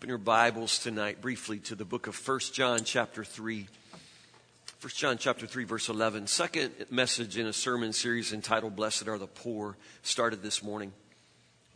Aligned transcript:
Open 0.00 0.08
your 0.08 0.16
Bibles 0.16 0.78
tonight 0.78 1.20
briefly 1.20 1.58
to 1.58 1.74
the 1.74 1.84
book 1.84 2.06
of 2.06 2.16
1 2.26 2.38
John 2.54 2.84
chapter 2.84 3.22
3. 3.22 3.68
1 4.80 4.90
John 4.96 5.18
chapter 5.18 5.46
3 5.46 5.64
verse 5.64 5.90
11. 5.90 6.26
Second 6.26 6.72
message 6.88 7.36
in 7.36 7.44
a 7.44 7.52
sermon 7.52 7.92
series 7.92 8.32
entitled 8.32 8.74
Blessed 8.74 9.08
are 9.08 9.18
the 9.18 9.26
Poor 9.26 9.76
started 10.02 10.42
this 10.42 10.62
morning. 10.62 10.94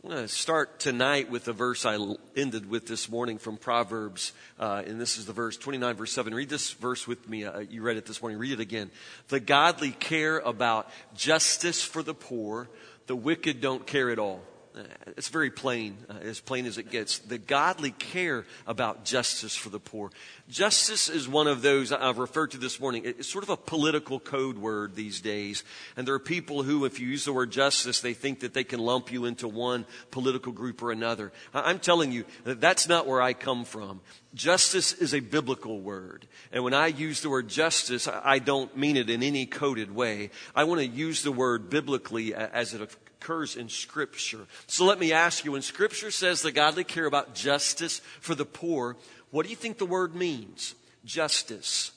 I'm 0.03 0.09
going 0.09 0.23
to 0.23 0.27
start 0.27 0.79
tonight 0.79 1.29
with 1.29 1.45
the 1.45 1.53
verse 1.53 1.85
I 1.85 1.99
ended 2.35 2.67
with 2.67 2.87
this 2.87 3.11
morning 3.11 3.37
from 3.37 3.57
Proverbs. 3.57 4.31
Uh, 4.59 4.81
and 4.87 4.99
this 4.99 5.19
is 5.19 5.27
the 5.27 5.33
verse 5.33 5.55
29 5.55 5.95
verse 5.95 6.11
7. 6.11 6.33
Read 6.33 6.49
this 6.49 6.71
verse 6.71 7.05
with 7.05 7.29
me. 7.29 7.45
Uh, 7.45 7.59
you 7.59 7.83
read 7.83 7.97
it 7.97 8.07
this 8.07 8.23
morning. 8.23 8.39
Read 8.39 8.53
it 8.53 8.59
again. 8.59 8.89
The 9.27 9.39
godly 9.39 9.91
care 9.91 10.39
about 10.39 10.89
justice 11.15 11.83
for 11.83 12.01
the 12.01 12.15
poor. 12.15 12.69
The 13.05 13.15
wicked 13.15 13.61
don't 13.61 13.85
care 13.85 14.09
at 14.09 14.17
all. 14.17 14.41
Uh, 14.75 14.81
it's 15.15 15.29
very 15.29 15.49
plain, 15.49 15.97
uh, 16.09 16.13
as 16.23 16.41
plain 16.41 16.65
as 16.65 16.77
it 16.77 16.91
gets. 16.91 17.19
The 17.19 17.37
godly 17.37 17.91
care 17.91 18.45
about 18.67 19.05
justice 19.05 19.55
for 19.55 19.69
the 19.69 19.79
poor. 19.79 20.11
Justice 20.49 21.07
is 21.07 21.29
one 21.29 21.47
of 21.47 21.61
those 21.61 21.93
I've 21.93 22.17
referred 22.17 22.51
to 22.51 22.57
this 22.57 22.79
morning. 22.79 23.03
It's 23.05 23.27
sort 23.27 23.45
of 23.45 23.49
a 23.49 23.55
political 23.55 24.19
code 24.19 24.57
word 24.57 24.95
these 24.95 25.21
days. 25.21 25.63
And 25.95 26.05
there 26.05 26.15
are 26.15 26.19
people 26.19 26.63
who, 26.63 26.83
if 26.83 26.99
you 26.99 27.07
use 27.07 27.23
the 27.23 27.31
word 27.31 27.51
justice, 27.51 28.01
they 28.01 28.13
think 28.13 28.41
that 28.41 28.53
they 28.53 28.65
can 28.65 28.81
lump 28.81 29.13
you 29.13 29.23
into 29.25 29.47
one 29.47 29.85
political 30.11 30.51
group 30.51 30.81
or 30.83 30.91
another. 30.91 31.31
I'm 31.53 31.79
telling 31.79 32.11
you 32.11 32.25
that 32.43 32.59
that's 32.59 32.89
not 32.89 33.07
where 33.07 33.21
I 33.21 33.31
come 33.31 33.63
from. 33.63 34.01
Justice 34.33 34.91
is 34.91 35.13
a 35.13 35.21
biblical 35.21 35.79
word. 35.79 36.27
And 36.51 36.65
when 36.65 36.73
I 36.73 36.87
use 36.87 37.21
the 37.21 37.29
word 37.29 37.47
justice, 37.47 38.09
I 38.09 38.39
don't 38.39 38.75
mean 38.75 38.97
it 38.97 39.09
in 39.09 39.23
any 39.23 39.45
coded 39.45 39.95
way. 39.95 40.31
I 40.53 40.65
want 40.65 40.81
to 40.81 40.87
use 40.87 41.23
the 41.23 41.31
word 41.31 41.69
biblically 41.69 42.35
as 42.35 42.73
it 42.73 42.81
occurs 43.25 43.55
in 43.55 43.69
Scripture. 43.69 44.45
So 44.67 44.85
let 44.85 44.99
me 44.99 45.11
ask 45.11 45.45
you 45.45 45.53
when 45.53 45.63
Scripture 45.63 46.11
says 46.11 46.43
the 46.43 46.51
godly 46.51 46.83
care 46.83 47.07
about 47.07 47.33
justice 47.33 47.99
for 48.21 48.35
the 48.35 48.45
poor, 48.45 48.97
what 49.31 49.43
do 49.43 49.49
you 49.49 49.55
think 49.55 49.79
the 49.79 49.85
word 49.85 50.13
means? 50.13 50.75
Justice. 51.03 51.91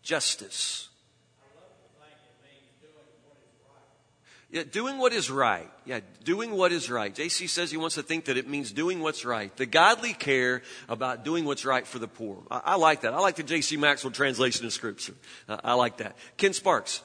Justice. 0.00 0.88
Yeah, 4.50 4.62
doing 4.62 4.96
what 4.96 5.12
is 5.12 5.30
right. 5.30 5.70
Yeah, 5.84 6.00
doing 6.24 6.52
what 6.52 6.72
is 6.72 6.90
right. 6.90 7.14
JC 7.14 7.50
says 7.50 7.70
he 7.70 7.76
wants 7.76 7.96
to 7.96 8.02
think 8.02 8.26
that 8.26 8.38
it 8.38 8.48
means 8.48 8.72
doing 8.72 9.00
what's 9.00 9.26
right. 9.26 9.54
The 9.56 9.66
godly 9.66 10.14
care 10.14 10.62
about 10.88 11.22
doing 11.22 11.44
what's 11.44 11.66
right 11.66 11.86
for 11.86 11.98
the 11.98 12.08
poor. 12.08 12.42
I, 12.50 12.60
I 12.64 12.74
like 12.76 13.02
that. 13.02 13.12
I 13.12 13.18
like 13.18 13.36
the 13.36 13.42
JC 13.42 13.78
Maxwell 13.78 14.10
translation 14.10 14.64
of 14.64 14.72
Scripture. 14.72 15.14
Uh, 15.48 15.58
I 15.62 15.74
like 15.74 15.98
that. 15.98 16.16
Ken 16.38 16.54
Sparks. 16.54 17.02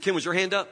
Ken, 0.00 0.14
was 0.14 0.24
your 0.24 0.34
hand 0.34 0.54
up? 0.54 0.68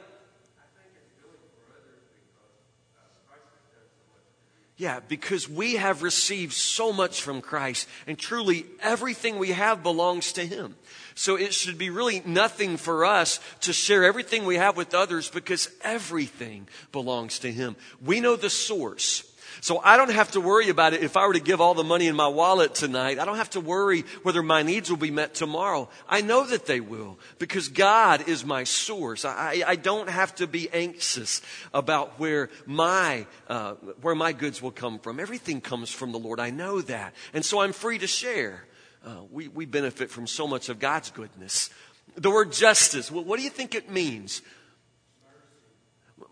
Yeah, 4.75 5.01
because 5.07 5.47
we 5.47 5.75
have 5.75 6.01
received 6.01 6.53
so 6.53 6.91
much 6.91 7.21
from 7.21 7.41
Christ, 7.41 7.87
and 8.07 8.17
truly 8.17 8.65
everything 8.81 9.37
we 9.37 9.49
have 9.49 9.83
belongs 9.83 10.33
to 10.33 10.45
Him. 10.45 10.75
So 11.13 11.35
it 11.35 11.53
should 11.53 11.77
be 11.77 11.91
really 11.91 12.23
nothing 12.25 12.77
for 12.77 13.05
us 13.05 13.39
to 13.61 13.73
share 13.73 14.03
everything 14.03 14.45
we 14.45 14.55
have 14.55 14.75
with 14.75 14.95
others 14.95 15.29
because 15.29 15.69
everything 15.83 16.67
belongs 16.91 17.39
to 17.39 17.51
Him. 17.51 17.75
We 18.03 18.19
know 18.19 18.35
the 18.35 18.49
source. 18.49 19.23
So 19.61 19.79
I 19.79 19.97
don't 19.97 20.11
have 20.11 20.31
to 20.31 20.41
worry 20.41 20.69
about 20.69 20.93
it 20.93 21.03
if 21.03 21.17
I 21.17 21.27
were 21.27 21.33
to 21.33 21.39
give 21.39 21.61
all 21.61 21.73
the 21.73 21.83
money 21.83 22.07
in 22.07 22.15
my 22.15 22.27
wallet 22.27 22.75
tonight. 22.75 23.19
I 23.19 23.25
don't 23.25 23.37
have 23.37 23.51
to 23.51 23.59
worry 23.59 24.03
whether 24.23 24.43
my 24.43 24.63
needs 24.63 24.89
will 24.89 24.97
be 24.97 25.11
met 25.11 25.33
tomorrow. 25.33 25.89
I 26.07 26.21
know 26.21 26.45
that 26.45 26.65
they 26.65 26.79
will 26.79 27.19
because 27.39 27.69
God 27.69 28.27
is 28.27 28.45
my 28.45 28.63
source. 28.63 29.25
I, 29.25 29.63
I 29.65 29.75
don't 29.75 30.09
have 30.09 30.35
to 30.35 30.47
be 30.47 30.69
anxious 30.71 31.41
about 31.73 32.19
where 32.19 32.49
my, 32.65 33.25
uh, 33.47 33.73
where 34.01 34.15
my 34.15 34.33
goods 34.33 34.61
will 34.61 34.71
come 34.71 34.99
from. 34.99 35.19
Everything 35.19 35.61
comes 35.61 35.89
from 35.91 36.11
the 36.11 36.19
Lord. 36.19 36.39
I 36.39 36.49
know 36.49 36.81
that. 36.81 37.13
And 37.33 37.45
so 37.45 37.59
I'm 37.59 37.73
free 37.73 37.97
to 37.99 38.07
share. 38.07 38.65
Uh, 39.05 39.23
we, 39.31 39.47
we 39.49 39.65
benefit 39.65 40.09
from 40.09 40.27
so 40.27 40.47
much 40.47 40.69
of 40.69 40.79
God's 40.79 41.11
goodness. 41.11 41.69
The 42.15 42.31
word 42.31 42.51
justice, 42.51 43.11
what 43.11 43.37
do 43.37 43.43
you 43.43 43.49
think 43.49 43.75
it 43.75 43.89
means? 43.89 44.41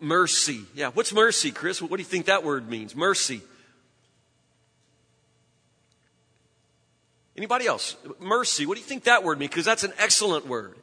Mercy. 0.02 0.66
Yeah, 0.76 0.90
what's 0.90 1.14
mercy, 1.14 1.52
Chris? 1.52 1.82
What 1.82 1.92
do 1.92 1.98
you 1.98 2.06
think 2.06 2.26
that 2.26 2.44
word 2.44 2.70
means? 2.70 2.96
Mercy. 2.96 3.42
Anybody 7.38 7.68
else? 7.68 7.96
Mercy. 8.20 8.66
What 8.66 8.76
do 8.76 8.82
you 8.82 8.88
think 8.88 9.06
that 9.06 9.24
word 9.24 9.40
means? 9.40 9.52
Because 9.52 9.66
that's 9.66 9.84
an 9.84 9.94
excellent 9.98 10.48
word. 10.48 10.76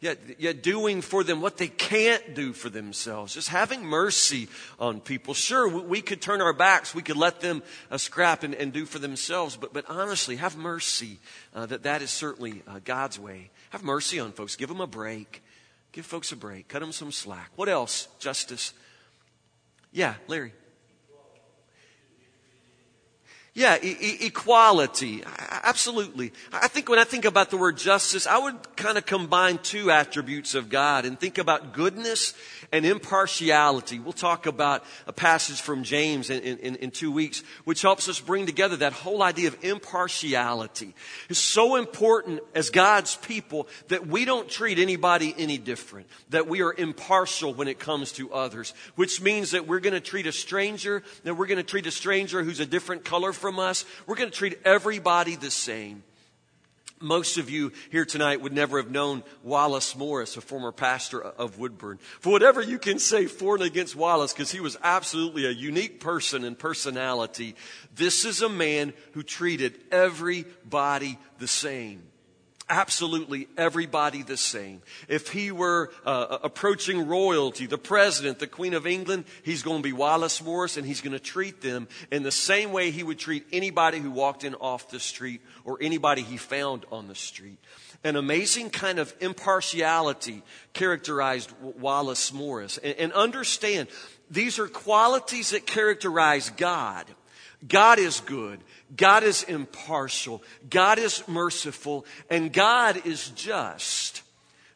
Yeah, 0.00 0.14
yeah, 0.38 0.52
doing 0.52 1.00
for 1.00 1.24
them 1.24 1.40
what 1.40 1.56
they 1.56 1.68
can't 1.68 2.34
do 2.34 2.52
for 2.52 2.68
themselves. 2.68 3.32
Just 3.32 3.48
having 3.48 3.82
mercy 3.82 4.48
on 4.78 5.00
people. 5.00 5.32
Sure, 5.32 5.66
we 5.68 6.02
could 6.02 6.20
turn 6.20 6.42
our 6.42 6.52
backs. 6.52 6.94
We 6.94 7.00
could 7.00 7.16
let 7.16 7.40
them 7.40 7.62
uh, 7.90 7.96
scrap 7.96 8.42
and, 8.42 8.54
and, 8.54 8.74
do 8.74 8.84
for 8.84 8.98
themselves. 8.98 9.56
But, 9.56 9.72
but 9.72 9.86
honestly, 9.88 10.36
have 10.36 10.54
mercy. 10.54 11.18
Uh, 11.54 11.64
that, 11.66 11.84
that 11.84 12.02
is 12.02 12.10
certainly 12.10 12.62
uh, 12.68 12.80
God's 12.84 13.18
way. 13.18 13.50
Have 13.70 13.82
mercy 13.82 14.20
on 14.20 14.32
folks. 14.32 14.54
Give 14.54 14.68
them 14.68 14.82
a 14.82 14.86
break. 14.86 15.42
Give 15.92 16.04
folks 16.04 16.30
a 16.30 16.36
break. 16.36 16.68
Cut 16.68 16.80
them 16.80 16.92
some 16.92 17.10
slack. 17.10 17.50
What 17.56 17.70
else? 17.70 18.08
Justice. 18.18 18.74
Yeah, 19.92 20.16
Larry. 20.28 20.52
Yeah, 23.56 23.78
e- 23.82 24.18
equality. 24.20 25.24
Absolutely. 25.62 26.30
I 26.52 26.68
think 26.68 26.90
when 26.90 26.98
I 26.98 27.04
think 27.04 27.24
about 27.24 27.48
the 27.48 27.56
word 27.56 27.78
justice, 27.78 28.26
I 28.26 28.36
would 28.36 28.76
kind 28.76 28.98
of 28.98 29.06
combine 29.06 29.56
two 29.56 29.90
attributes 29.90 30.54
of 30.54 30.68
God 30.68 31.06
and 31.06 31.18
think 31.18 31.38
about 31.38 31.72
goodness 31.72 32.34
and 32.70 32.84
impartiality. 32.84 33.98
We'll 33.98 34.12
talk 34.12 34.44
about 34.44 34.84
a 35.06 35.12
passage 35.14 35.62
from 35.62 35.84
James 35.84 36.28
in, 36.28 36.42
in, 36.42 36.76
in 36.76 36.90
two 36.90 37.10
weeks, 37.10 37.42
which 37.64 37.80
helps 37.80 38.10
us 38.10 38.20
bring 38.20 38.44
together 38.44 38.76
that 38.76 38.92
whole 38.92 39.22
idea 39.22 39.48
of 39.48 39.64
impartiality. 39.64 40.94
It's 41.30 41.38
so 41.38 41.76
important 41.76 42.40
as 42.54 42.68
God's 42.68 43.16
people 43.16 43.68
that 43.88 44.06
we 44.06 44.26
don't 44.26 44.50
treat 44.50 44.78
anybody 44.78 45.34
any 45.38 45.56
different, 45.56 46.08
that 46.28 46.46
we 46.46 46.60
are 46.60 46.74
impartial 46.74 47.54
when 47.54 47.68
it 47.68 47.78
comes 47.78 48.12
to 48.12 48.34
others, 48.34 48.74
which 48.96 49.22
means 49.22 49.52
that 49.52 49.66
we're 49.66 49.80
going 49.80 49.94
to 49.94 50.00
treat 50.00 50.26
a 50.26 50.32
stranger, 50.32 51.02
that 51.24 51.36
we're 51.36 51.46
going 51.46 51.56
to 51.56 51.62
treat 51.62 51.86
a 51.86 51.90
stranger 51.90 52.42
who's 52.42 52.60
a 52.60 52.66
different 52.66 53.02
color 53.06 53.32
from 53.32 53.45
us. 53.58 53.84
We're 54.06 54.16
going 54.16 54.30
to 54.30 54.36
treat 54.36 54.58
everybody 54.64 55.36
the 55.36 55.50
same. 55.50 56.02
Most 56.98 57.36
of 57.36 57.50
you 57.50 57.72
here 57.90 58.06
tonight 58.06 58.40
would 58.40 58.54
never 58.54 58.78
have 58.78 58.90
known 58.90 59.22
Wallace 59.42 59.94
Morris, 59.94 60.36
a 60.36 60.40
former 60.40 60.72
pastor 60.72 61.22
of 61.22 61.58
Woodburn. 61.58 61.98
For 62.20 62.32
whatever 62.32 62.62
you 62.62 62.78
can 62.78 62.98
say 62.98 63.26
for 63.26 63.54
and 63.56 63.64
against 63.64 63.94
Wallace, 63.94 64.32
because 64.32 64.50
he 64.50 64.60
was 64.60 64.78
absolutely 64.82 65.44
a 65.44 65.50
unique 65.50 66.00
person 66.00 66.42
and 66.42 66.58
personality, 66.58 67.54
this 67.94 68.24
is 68.24 68.40
a 68.40 68.48
man 68.48 68.94
who 69.12 69.22
treated 69.22 69.78
everybody 69.92 71.18
the 71.38 71.48
same 71.48 72.02
absolutely 72.68 73.48
everybody 73.56 74.22
the 74.22 74.36
same. 74.36 74.82
If 75.08 75.28
he 75.28 75.52
were 75.52 75.90
uh, 76.04 76.38
approaching 76.42 77.06
royalty, 77.06 77.66
the 77.66 77.78
president, 77.78 78.38
the 78.38 78.46
Queen 78.46 78.74
of 78.74 78.86
England, 78.86 79.24
he's 79.42 79.62
going 79.62 79.78
to 79.78 79.82
be 79.82 79.92
Wallace 79.92 80.42
Morris 80.42 80.76
and 80.76 80.86
he's 80.86 81.00
going 81.00 81.12
to 81.12 81.20
treat 81.20 81.60
them 81.60 81.88
in 82.10 82.22
the 82.22 82.32
same 82.32 82.72
way 82.72 82.90
he 82.90 83.02
would 83.02 83.18
treat 83.18 83.46
anybody 83.52 83.98
who 83.98 84.10
walked 84.10 84.44
in 84.44 84.54
off 84.56 84.90
the 84.90 85.00
street 85.00 85.40
or 85.64 85.78
anybody 85.80 86.22
he 86.22 86.36
found 86.36 86.84
on 86.90 87.08
the 87.08 87.14
street. 87.14 87.58
An 88.04 88.16
amazing 88.16 88.70
kind 88.70 88.98
of 88.98 89.14
impartiality 89.20 90.42
characterized 90.72 91.52
Wallace 91.60 92.32
Morris. 92.32 92.78
and, 92.78 92.94
and 92.98 93.12
understand, 93.12 93.88
these 94.30 94.58
are 94.58 94.68
qualities 94.68 95.50
that 95.50 95.66
characterize 95.66 96.50
God. 96.50 97.06
God 97.66 97.98
is 97.98 98.20
good. 98.20 98.60
God 98.94 99.24
is 99.24 99.42
impartial. 99.42 100.42
God 100.68 100.98
is 100.98 101.26
merciful. 101.26 102.04
And 102.30 102.52
God 102.52 103.06
is 103.06 103.30
just. 103.30 104.22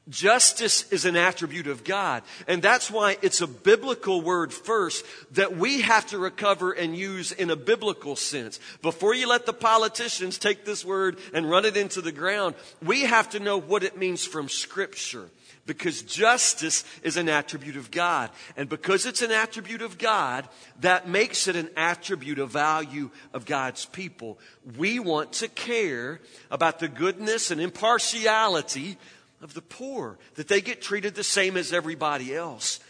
Justice 0.08 0.90
is 0.90 1.04
an 1.04 1.14
attribute 1.14 1.68
of 1.68 1.84
God. 1.84 2.22
And 2.48 2.60
that's 2.60 2.90
why 2.90 3.16
it's 3.22 3.40
a 3.40 3.46
biblical 3.46 4.20
word 4.20 4.52
first 4.52 5.04
that 5.32 5.56
we 5.56 5.82
have 5.82 6.06
to 6.08 6.18
recover 6.18 6.72
and 6.72 6.96
use 6.96 7.30
in 7.30 7.50
a 7.50 7.56
biblical 7.56 8.16
sense. 8.16 8.58
Before 8.82 9.14
you 9.14 9.28
let 9.28 9.46
the 9.46 9.52
politicians 9.52 10.38
take 10.38 10.64
this 10.64 10.84
word 10.84 11.18
and 11.32 11.48
run 11.48 11.64
it 11.64 11.76
into 11.76 12.00
the 12.00 12.12
ground, 12.12 12.56
we 12.82 13.02
have 13.02 13.30
to 13.30 13.40
know 13.40 13.58
what 13.58 13.84
it 13.84 13.96
means 13.96 14.24
from 14.24 14.48
scripture 14.48 15.28
because 15.70 16.02
justice 16.02 16.82
is 17.04 17.16
an 17.16 17.28
attribute 17.28 17.76
of 17.76 17.92
God. 17.92 18.30
And 18.56 18.68
because 18.68 19.06
it's 19.06 19.22
an 19.22 19.30
attribute 19.30 19.82
of 19.82 19.98
God, 19.98 20.48
that 20.80 21.08
makes 21.08 21.46
it 21.46 21.54
an 21.54 21.70
attribute 21.76 22.40
of 22.40 22.50
value 22.50 23.08
of 23.32 23.46
God's 23.46 23.86
people. 23.86 24.40
We 24.76 24.98
want 24.98 25.32
to 25.34 25.46
care 25.46 26.18
about 26.50 26.80
the 26.80 26.88
goodness 26.88 27.52
and 27.52 27.60
impartiality 27.60 28.98
of 29.40 29.54
the 29.54 29.62
poor, 29.62 30.18
that 30.34 30.48
they 30.48 30.60
get 30.60 30.82
treated 30.82 31.14
the 31.14 31.22
same 31.22 31.56
as 31.56 31.72
everybody 31.72 32.34
else. 32.34 32.80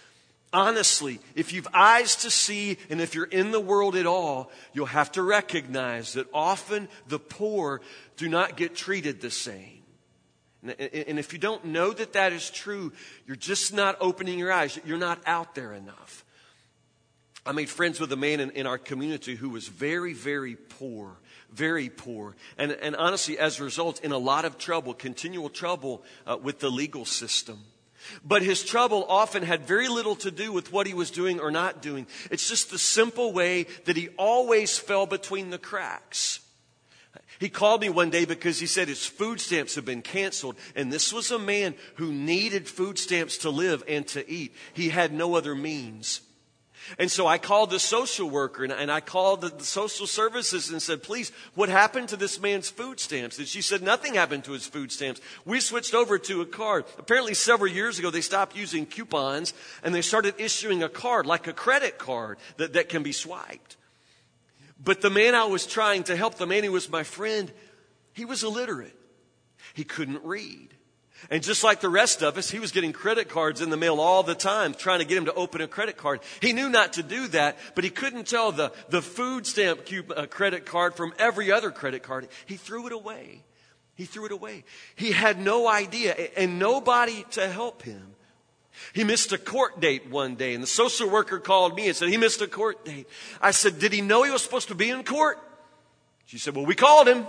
Honestly, 0.51 1.21
if 1.35 1.53
you've 1.53 1.69
eyes 1.75 2.17
to 2.17 2.31
see 2.31 2.79
and 2.89 3.03
if 3.03 3.15
you're 3.15 3.27
in 3.27 3.51
the 3.51 3.61
world 3.61 3.95
at 3.95 4.07
all, 4.07 4.51
you'll 4.73 4.87
have 4.87 5.13
to 5.13 5.23
recognize 5.23 6.15
that 6.15 6.29
often 6.33 6.89
the 7.09 7.19
poor 7.19 7.83
do 8.17 8.27
not 8.27 8.57
get 8.57 8.75
treated 8.75 9.21
the 9.21 9.31
same. 9.31 9.80
And 10.63 11.19
if 11.19 11.33
you 11.33 11.39
don't 11.39 11.65
know 11.67 11.91
that 11.93 12.13
that 12.13 12.33
is 12.33 12.51
true, 12.51 12.93
you're 13.27 13.37
just 13.37 13.73
not 13.73 13.97
opening 14.01 14.39
your 14.39 14.53
eyes. 14.53 14.79
You're 14.85 14.99
not 14.99 15.21
out 15.27 15.55
there 15.55 15.73
enough. 15.73 16.25
I 17.47 17.53
made 17.53 17.71
friends 17.71 17.99
with 17.99 18.13
a 18.13 18.17
man 18.17 18.41
in, 18.41 18.51
in 18.51 18.67
our 18.67 18.77
community 18.77 19.35
who 19.35 19.49
was 19.49 19.69
very, 19.69 20.13
very 20.13 20.57
poor, 20.57 21.17
very 21.51 21.89
poor. 21.89 22.37
And, 22.59 22.73
and 22.73 22.95
honestly, 22.95 23.39
as 23.39 23.59
a 23.59 23.65
result, 23.65 24.05
in 24.05 24.13
a 24.13 24.19
lot 24.19 24.45
of 24.45 24.59
trouble, 24.59 24.93
continual 24.93 25.49
trouble 25.49 26.03
uh, 26.27 26.37
with 26.37 26.61
the 26.61 26.71
legal 26.71 27.07
system. 27.07 27.61
But 28.25 28.43
his 28.43 28.63
trouble 28.63 29.07
often 29.09 29.43
had 29.43 29.67
very 29.67 29.89
little 29.89 30.17
to 30.17 30.31
do 30.31 30.53
with 30.53 30.73
what 30.73 30.87
he 30.87 30.95
was 30.95 31.11
doing 31.11 31.41
or 31.41 31.51
not 31.51 31.81
doing. 31.81 32.07
It's 32.31 32.49
just 32.49 32.71
the 32.71 32.79
simple 32.79 33.33
way 33.33 33.67
that 33.85 33.97
he 33.97 34.09
always 34.19 34.79
fell 34.79 35.07
between 35.07 35.51
the 35.51 35.59
cracks. 35.59 36.41
He 37.41 37.49
called 37.49 37.81
me 37.81 37.89
one 37.89 38.11
day 38.11 38.27
because 38.27 38.61
he 38.61 38.67
said 38.67 38.87
his 38.87 39.07
food 39.07 39.41
stamps 39.41 39.75
have 39.77 39.87
been 39.87 40.03
canceled. 40.03 40.57
And 40.77 40.93
this 40.93 41.11
was 41.11 41.31
a 41.31 41.39
man 41.39 41.75
who 41.95 42.13
needed 42.13 42.69
food 42.69 42.99
stamps 42.99 43.39
to 43.39 43.51
live 43.51 43.83
and 43.89 44.07
to 44.09 44.31
eat. 44.31 44.55
He 44.75 44.91
had 44.91 45.15
no 45.15 45.35
other 45.35 45.55
means. 45.55 46.21
And 46.99 47.11
so 47.11 47.27
I 47.27 47.39
called 47.39 47.71
the 47.71 47.79
social 47.79 48.29
worker 48.29 48.65
and, 48.65 48.73
and 48.73 48.91
I 48.91 49.01
called 49.01 49.41
the, 49.41 49.49
the, 49.49 49.65
social 49.65 50.07
services 50.07 50.71
and 50.71 50.83
said, 50.83 51.03
please, 51.03 51.33
what 51.55 51.69
happened 51.69 52.09
to 52.11 52.17
this 52.17 52.41
man's 52.41 52.69
food 52.69 53.01
stamps? 53.01 53.39
And 53.39 53.47
she 53.47 53.63
said, 53.63 53.83
nothing 53.83 54.15
happened 54.15 54.45
to 54.45 54.53
his 54.53 54.67
food 54.67 54.93
stamps. 54.93 55.21
We 55.47 55.61
switched 55.61 55.95
over 55.95 56.19
to 56.19 56.43
a 56.43 56.47
card. 56.47 56.85
Apparently 56.99 57.35
several 57.35 57.71
years 57.73 57.99
ago, 57.99 58.11
they 58.11 58.21
stopped 58.21 58.57
using 58.57 58.87
coupons 58.87 59.55
and 59.83 59.95
they 59.95 60.03
started 60.03 60.35
issuing 60.39 60.83
a 60.83 60.89
card, 60.89 61.27
like 61.27 61.47
a 61.47 61.53
credit 61.55 61.97
card 61.97 62.39
that, 62.59 62.75
that 62.75 62.89
can 62.89 63.03
be 63.03 63.13
swiped. 63.13 63.77
But 64.83 65.01
the 65.01 65.11
man 65.11 65.35
I 65.35 65.45
was 65.45 65.67
trying 65.67 66.05
to 66.05 66.17
help, 66.17 66.37
the 66.37 66.47
man 66.47 66.65
who 66.65 66.73
was 66.73 66.89
my 66.89 67.03
friend, 67.03 67.53
he 68.13 68.25
was 68.25 68.43
illiterate. 68.43 68.97
He 69.75 69.85
couldn't 69.85 70.25
read. 70.25 70.75
And 71.29 71.43
just 71.43 71.63
like 71.63 71.81
the 71.81 71.91
rest 71.91 72.23
of 72.23 72.39
us, 72.39 72.51
he 72.51 72.59
was 72.59 72.73
getting 72.73 72.93
credit 72.93 73.29
cards 73.29 73.61
in 73.61 73.69
the 73.69 73.77
mail 73.77 74.01
all 74.01 74.23
the 74.23 74.35
time, 74.35 74.73
trying 74.73 75.01
to 75.01 75.05
get 75.05 75.19
him 75.19 75.27
to 75.27 75.35
open 75.35 75.61
a 75.61 75.69
credit 75.69 75.99
card. 75.99 76.21
He 76.41 76.55
knew 76.55 76.71
not 76.71 76.95
to 76.95 77.03
do 77.03 77.29
that, 77.29 77.59
but 77.75 77.85
he 77.85 77.91
couldn't 77.91 78.27
tell 78.27 78.53
the, 78.53 78.73
the 78.89 79.03
food 79.03 79.47
stamp 79.47 79.81
uh, 80.17 80.27
credit 80.27 80.65
card 80.65 80.95
from 80.95 81.13
every 81.19 81.53
other 81.53 81.71
credit 81.71 82.03
card. 82.03 82.29
He 82.47 82.57
threw 82.57 82.87
it 82.87 82.93
away. 82.93 83.43
He 83.97 84.07
threw 84.07 84.25
it 84.25 84.33
away. 84.33 84.65
He 84.97 85.13
had 85.13 85.39
no 85.39 85.69
idea 85.69 86.15
and 86.39 86.59
nobody 86.59 87.27
to 87.33 87.47
help 87.47 87.83
him. 87.83 88.15
He 88.93 89.05
missed 89.05 89.33
a 89.33 89.39
court 89.39 89.81
date 89.81 90.09
one 90.11 90.37
day, 90.37 90.55
and 90.55 90.63
the 90.63 90.69
social 90.69 91.09
worker 91.09 91.39
called 91.39 91.77
me 91.77 91.89
and 91.89 91.97
said 91.97 92.09
he 92.09 92.17
missed 92.17 92.41
a 92.41 92.47
court 92.47 92.85
date. 92.85 93.09
I 93.41 93.51
said, 93.51 93.79
Did 93.79 93.93
he 93.93 94.01
know 94.01 94.23
he 94.23 94.31
was 94.31 94.43
supposed 94.43 94.69
to 94.69 94.75
be 94.75 94.91
in 94.91 95.05
court? 95.05 95.39
She 96.27 96.39
said, 96.39 96.55
Well, 96.55 96.67
we 96.67 96.75
called 96.75 97.09
him. 97.09 97.23
I 97.23 97.29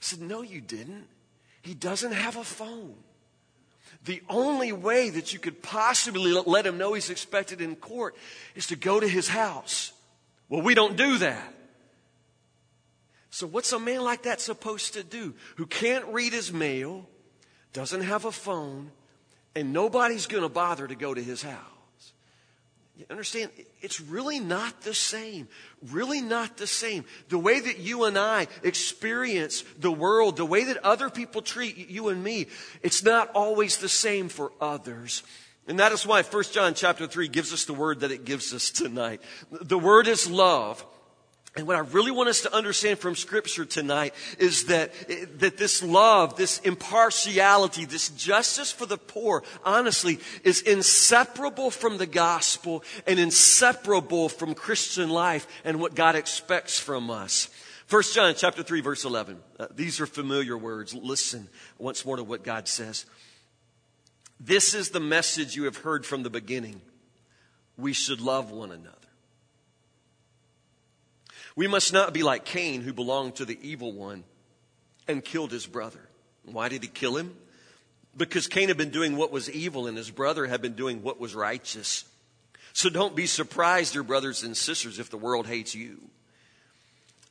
said, 0.00 0.20
No, 0.20 0.42
you 0.42 0.60
didn't. 0.60 1.06
He 1.62 1.74
doesn't 1.74 2.12
have 2.12 2.36
a 2.36 2.44
phone. 2.44 2.94
The 4.04 4.22
only 4.28 4.72
way 4.72 5.10
that 5.10 5.32
you 5.32 5.38
could 5.38 5.62
possibly 5.62 6.32
let 6.32 6.66
him 6.66 6.76
know 6.76 6.94
he's 6.94 7.10
expected 7.10 7.60
in 7.60 7.76
court 7.76 8.16
is 8.54 8.66
to 8.68 8.76
go 8.76 8.98
to 8.98 9.06
his 9.06 9.28
house. 9.28 9.92
Well, 10.48 10.62
we 10.62 10.74
don't 10.74 10.96
do 10.96 11.18
that. 11.18 11.54
So, 13.30 13.46
what's 13.46 13.72
a 13.72 13.78
man 13.78 14.02
like 14.02 14.24
that 14.24 14.40
supposed 14.40 14.94
to 14.94 15.02
do 15.02 15.34
who 15.56 15.66
can't 15.66 16.04
read 16.06 16.32
his 16.32 16.52
mail, 16.52 17.08
doesn't 17.72 18.02
have 18.02 18.24
a 18.24 18.32
phone, 18.32 18.90
and 19.54 19.72
nobody's 19.72 20.26
going 20.26 20.42
to 20.42 20.48
bother 20.48 20.86
to 20.86 20.94
go 20.94 21.14
to 21.14 21.22
his 21.22 21.42
house. 21.42 21.58
You 22.96 23.06
understand? 23.10 23.50
It's 23.80 24.00
really 24.00 24.38
not 24.38 24.82
the 24.82 24.94
same. 24.94 25.48
Really 25.90 26.20
not 26.20 26.56
the 26.56 26.66
same. 26.66 27.04
The 27.30 27.38
way 27.38 27.58
that 27.58 27.78
you 27.78 28.04
and 28.04 28.18
I 28.18 28.48
experience 28.62 29.64
the 29.78 29.90
world, 29.90 30.36
the 30.36 30.44
way 30.44 30.64
that 30.64 30.76
other 30.84 31.10
people 31.10 31.42
treat 31.42 31.90
you 31.90 32.10
and 32.10 32.22
me, 32.22 32.46
it's 32.82 33.02
not 33.02 33.30
always 33.34 33.78
the 33.78 33.88
same 33.88 34.28
for 34.28 34.52
others. 34.60 35.22
And 35.66 35.78
that 35.80 35.92
is 35.92 36.06
why 36.06 36.22
1 36.22 36.44
John 36.52 36.74
chapter 36.74 37.06
3 37.06 37.28
gives 37.28 37.52
us 37.52 37.64
the 37.64 37.72
word 37.72 38.00
that 38.00 38.10
it 38.10 38.24
gives 38.24 38.52
us 38.52 38.70
tonight. 38.70 39.20
The 39.50 39.78
word 39.78 40.06
is 40.06 40.30
love. 40.30 40.84
And 41.54 41.66
what 41.66 41.76
I 41.76 41.80
really 41.80 42.10
want 42.10 42.30
us 42.30 42.42
to 42.42 42.54
understand 42.54 42.98
from 42.98 43.14
scripture 43.14 43.66
tonight 43.66 44.14
is 44.38 44.66
that, 44.66 44.90
that 45.40 45.58
this 45.58 45.82
love, 45.82 46.36
this 46.36 46.58
impartiality, 46.60 47.84
this 47.84 48.08
justice 48.08 48.72
for 48.72 48.86
the 48.86 48.96
poor, 48.96 49.42
honestly, 49.62 50.18
is 50.44 50.62
inseparable 50.62 51.70
from 51.70 51.98
the 51.98 52.06
gospel 52.06 52.82
and 53.06 53.18
inseparable 53.18 54.30
from 54.30 54.54
Christian 54.54 55.10
life 55.10 55.46
and 55.62 55.78
what 55.78 55.94
God 55.94 56.16
expects 56.16 56.78
from 56.78 57.10
us. 57.10 57.50
1 57.90 58.02
John 58.14 58.34
chapter 58.34 58.62
3 58.62 58.80
verse 58.80 59.04
11. 59.04 59.38
Uh, 59.60 59.66
these 59.74 60.00
are 60.00 60.06
familiar 60.06 60.56
words. 60.56 60.94
Listen 60.94 61.48
once 61.76 62.06
more 62.06 62.16
to 62.16 62.24
what 62.24 62.44
God 62.44 62.66
says. 62.66 63.04
This 64.40 64.72
is 64.72 64.88
the 64.88 65.00
message 65.00 65.54
you 65.54 65.64
have 65.64 65.76
heard 65.76 66.06
from 66.06 66.22
the 66.22 66.30
beginning. 66.30 66.80
We 67.76 67.92
should 67.92 68.22
love 68.22 68.50
one 68.50 68.72
another. 68.72 69.01
We 71.56 71.66
must 71.66 71.92
not 71.92 72.14
be 72.14 72.22
like 72.22 72.44
Cain, 72.44 72.82
who 72.82 72.92
belonged 72.92 73.36
to 73.36 73.44
the 73.44 73.58
evil 73.62 73.92
one 73.92 74.24
and 75.06 75.24
killed 75.24 75.52
his 75.52 75.66
brother. 75.66 76.08
Why 76.44 76.68
did 76.68 76.82
he 76.82 76.88
kill 76.88 77.16
him? 77.16 77.36
Because 78.16 78.46
Cain 78.46 78.68
had 78.68 78.76
been 78.76 78.90
doing 78.90 79.16
what 79.16 79.32
was 79.32 79.50
evil 79.50 79.86
and 79.86 79.96
his 79.96 80.10
brother 80.10 80.46
had 80.46 80.62
been 80.62 80.74
doing 80.74 81.02
what 81.02 81.20
was 81.20 81.34
righteous. 81.34 82.04
So 82.72 82.88
don't 82.88 83.16
be 83.16 83.26
surprised, 83.26 83.92
dear 83.92 84.02
brothers 84.02 84.42
and 84.42 84.56
sisters, 84.56 84.98
if 84.98 85.10
the 85.10 85.18
world 85.18 85.46
hates 85.46 85.74
you. 85.74 86.00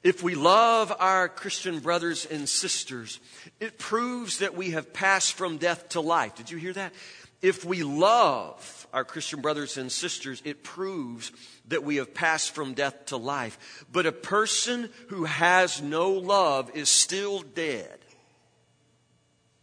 If 0.03 0.23
we 0.23 0.33
love 0.33 0.91
our 0.99 1.29
Christian 1.29 1.79
brothers 1.79 2.25
and 2.25 2.49
sisters, 2.49 3.19
it 3.59 3.77
proves 3.77 4.39
that 4.39 4.55
we 4.55 4.71
have 4.71 4.93
passed 4.93 5.33
from 5.33 5.57
death 5.57 5.89
to 5.89 6.01
life. 6.01 6.35
Did 6.35 6.49
you 6.49 6.57
hear 6.57 6.73
that? 6.73 6.93
If 7.41 7.65
we 7.65 7.83
love 7.83 8.87
our 8.93 9.03
Christian 9.03 9.41
brothers 9.41 9.77
and 9.77 9.91
sisters, 9.91 10.41
it 10.45 10.63
proves 10.63 11.31
that 11.67 11.83
we 11.83 11.97
have 11.97 12.13
passed 12.13 12.53
from 12.53 12.73
death 12.73 13.07
to 13.07 13.17
life. 13.17 13.85
But 13.91 14.05
a 14.05 14.11
person 14.11 14.89
who 15.09 15.25
has 15.25 15.81
no 15.81 16.11
love 16.11 16.71
is 16.75 16.89
still 16.89 17.41
dead. 17.41 17.99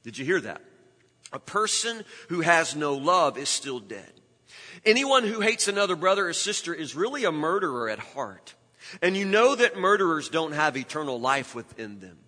Did 0.02 0.18
you 0.18 0.24
hear 0.24 0.40
that? 0.40 0.62
A 1.32 1.38
person 1.38 2.04
who 2.28 2.40
has 2.40 2.74
no 2.74 2.94
love 2.94 3.38
is 3.38 3.48
still 3.48 3.80
dead. 3.80 4.12
Anyone 4.84 5.24
who 5.24 5.40
hates 5.40 5.68
another 5.68 5.96
brother 5.96 6.28
or 6.28 6.32
sister 6.32 6.72
is 6.72 6.94
really 6.94 7.24
a 7.24 7.32
murderer 7.32 7.88
at 7.90 7.98
heart. 7.98 8.54
And 9.02 9.16
you 9.16 9.24
know 9.24 9.54
that 9.54 9.76
murderers 9.76 10.28
don't 10.28 10.52
have 10.52 10.76
eternal 10.76 11.20
life 11.20 11.54
within 11.54 12.00
them. 12.00 12.18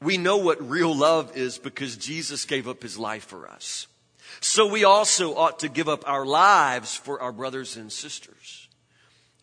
We 0.00 0.18
know 0.18 0.36
what 0.36 0.68
real 0.68 0.94
love 0.94 1.36
is 1.36 1.58
because 1.58 1.96
Jesus 1.96 2.44
gave 2.44 2.68
up 2.68 2.82
his 2.82 2.98
life 2.98 3.24
for 3.24 3.48
us. 3.48 3.86
So 4.40 4.66
we 4.66 4.84
also 4.84 5.34
ought 5.36 5.60
to 5.60 5.68
give 5.68 5.88
up 5.88 6.04
our 6.06 6.26
lives 6.26 6.94
for 6.94 7.20
our 7.20 7.32
brothers 7.32 7.76
and 7.76 7.90
sisters. 7.90 8.68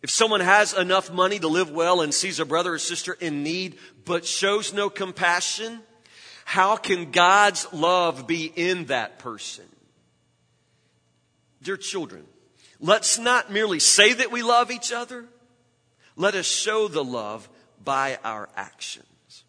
If 0.02 0.10
someone 0.10 0.42
has 0.42 0.74
enough 0.74 1.12
money 1.12 1.40
to 1.40 1.48
live 1.48 1.72
well 1.72 2.02
and 2.02 2.14
sees 2.14 2.40
a 2.40 2.46
brother 2.46 2.74
or 2.74 2.80
sister 2.80 3.14
in 3.14 3.42
need 3.42 3.78
but 4.06 4.26
shows 4.26 4.74
no 4.74 4.90
compassion, 4.90 5.80
how 6.46 6.76
can 6.76 7.12
God's 7.12 7.72
love 7.72 8.28
be 8.28 8.46
in 8.46 8.86
that 8.86 9.18
person? 9.20 9.66
Dear 11.62 11.78
children, 11.78 12.26
let's 12.82 13.18
not 13.18 13.52
merely 13.52 13.80
say 13.80 14.12
that 14.14 14.32
we 14.32 14.44
love 14.44 14.70
each 14.70 14.92
other. 14.92 15.26
Let 16.16 16.36
us 16.36 16.46
show 16.46 16.88
the 16.88 17.04
love 17.04 17.50
by 17.84 18.20
our 18.24 18.50
actions. 18.56 19.44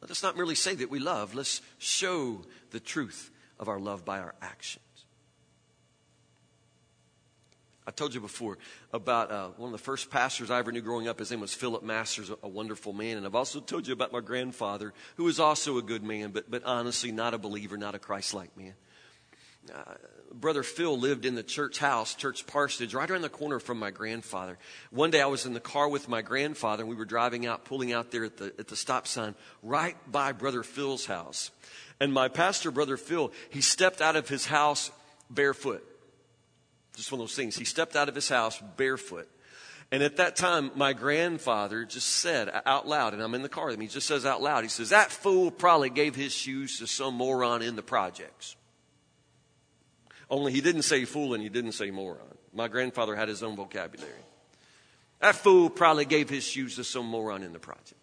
Let 0.00 0.10
us 0.10 0.22
not 0.22 0.36
merely 0.36 0.54
say 0.54 0.74
that 0.76 0.90
we 0.90 0.98
love, 0.98 1.34
let's 1.34 1.60
show 1.78 2.42
the 2.70 2.80
truth 2.80 3.30
of 3.58 3.68
our 3.68 3.78
love 3.78 4.04
by 4.04 4.20
our 4.20 4.34
actions. 4.40 4.84
I 7.86 7.92
told 7.92 8.14
you 8.14 8.20
before 8.20 8.56
about 8.92 9.32
uh, 9.32 9.48
one 9.56 9.68
of 9.68 9.72
the 9.72 9.84
first 9.84 10.10
pastors 10.10 10.50
I 10.50 10.60
ever 10.60 10.70
knew 10.70 10.80
growing 10.80 11.08
up. 11.08 11.18
His 11.18 11.30
name 11.30 11.40
was 11.40 11.54
Philip 11.54 11.82
Masters, 11.82 12.30
a, 12.42 12.48
wonderful 12.48 12.92
man. 12.92 13.16
And 13.16 13.26
I've 13.26 13.34
also 13.34 13.58
told 13.58 13.86
you 13.86 13.92
about 13.92 14.12
my 14.12 14.20
grandfather, 14.20 14.94
who 15.16 15.24
was 15.24 15.40
also 15.40 15.76
a 15.76 15.82
good 15.82 16.04
man, 16.04 16.30
but, 16.30 16.48
but 16.48 16.62
honestly 16.64 17.10
not 17.10 17.34
a 17.34 17.38
believer, 17.38 17.76
not 17.76 17.96
a 17.96 17.98
Christ 17.98 18.32
like 18.32 18.56
man. 18.56 18.74
Uh, 19.72 19.94
Brother 20.32 20.62
Phil 20.62 20.98
lived 20.98 21.26
in 21.26 21.34
the 21.34 21.42
church 21.42 21.78
house, 21.78 22.14
church 22.14 22.46
parsonage, 22.46 22.94
right 22.94 23.10
around 23.10 23.22
the 23.22 23.28
corner 23.28 23.58
from 23.58 23.78
my 23.78 23.90
grandfather. 23.90 24.58
One 24.90 25.10
day 25.10 25.20
I 25.20 25.26
was 25.26 25.44
in 25.44 25.54
the 25.54 25.60
car 25.60 25.88
with 25.88 26.08
my 26.08 26.22
grandfather, 26.22 26.82
and 26.82 26.88
we 26.88 26.96
were 26.96 27.04
driving 27.04 27.46
out, 27.46 27.64
pulling 27.64 27.92
out 27.92 28.10
there 28.10 28.24
at 28.24 28.36
the, 28.36 28.52
at 28.58 28.68
the 28.68 28.76
stop 28.76 29.06
sign, 29.06 29.34
right 29.62 29.96
by 30.10 30.32
Brother 30.32 30.62
Phil's 30.62 31.04
house. 31.04 31.50
And 31.98 32.12
my 32.12 32.28
pastor, 32.28 32.70
Brother 32.70 32.96
Phil, 32.96 33.32
he 33.50 33.60
stepped 33.60 34.00
out 34.00 34.16
of 34.16 34.28
his 34.28 34.46
house 34.46 34.90
barefoot. 35.28 35.84
Just 36.96 37.12
one 37.12 37.20
of 37.20 37.26
those 37.26 37.36
things. 37.36 37.56
He 37.56 37.64
stepped 37.64 37.96
out 37.96 38.08
of 38.08 38.14
his 38.14 38.28
house 38.28 38.60
barefoot. 38.76 39.28
And 39.92 40.02
at 40.02 40.18
that 40.18 40.36
time, 40.36 40.70
my 40.76 40.92
grandfather 40.92 41.84
just 41.84 42.06
said 42.06 42.48
out 42.64 42.86
loud, 42.86 43.12
and 43.12 43.22
I'm 43.22 43.34
in 43.34 43.42
the 43.42 43.48
car 43.48 43.66
with 43.66 43.74
him, 43.74 43.80
he 43.80 43.88
just 43.88 44.06
says 44.06 44.24
out 44.24 44.40
loud, 44.40 44.62
he 44.62 44.70
says, 44.70 44.90
That 44.90 45.10
fool 45.10 45.50
probably 45.50 45.90
gave 45.90 46.14
his 46.14 46.32
shoes 46.32 46.78
to 46.78 46.86
some 46.86 47.14
moron 47.14 47.62
in 47.62 47.74
the 47.74 47.82
projects. 47.82 48.54
Only 50.30 50.52
he 50.52 50.60
didn't 50.60 50.82
say 50.82 51.04
fool 51.04 51.34
and 51.34 51.42
he 51.42 51.48
didn't 51.48 51.72
say 51.72 51.90
moron. 51.90 52.20
My 52.54 52.68
grandfather 52.68 53.16
had 53.16 53.28
his 53.28 53.42
own 53.42 53.56
vocabulary. 53.56 54.12
That 55.20 55.34
fool 55.34 55.68
probably 55.68 56.04
gave 56.04 56.30
his 56.30 56.44
shoes 56.44 56.76
to 56.76 56.84
some 56.84 57.06
moron 57.06 57.42
in 57.42 57.52
the 57.52 57.58
project. 57.58 57.94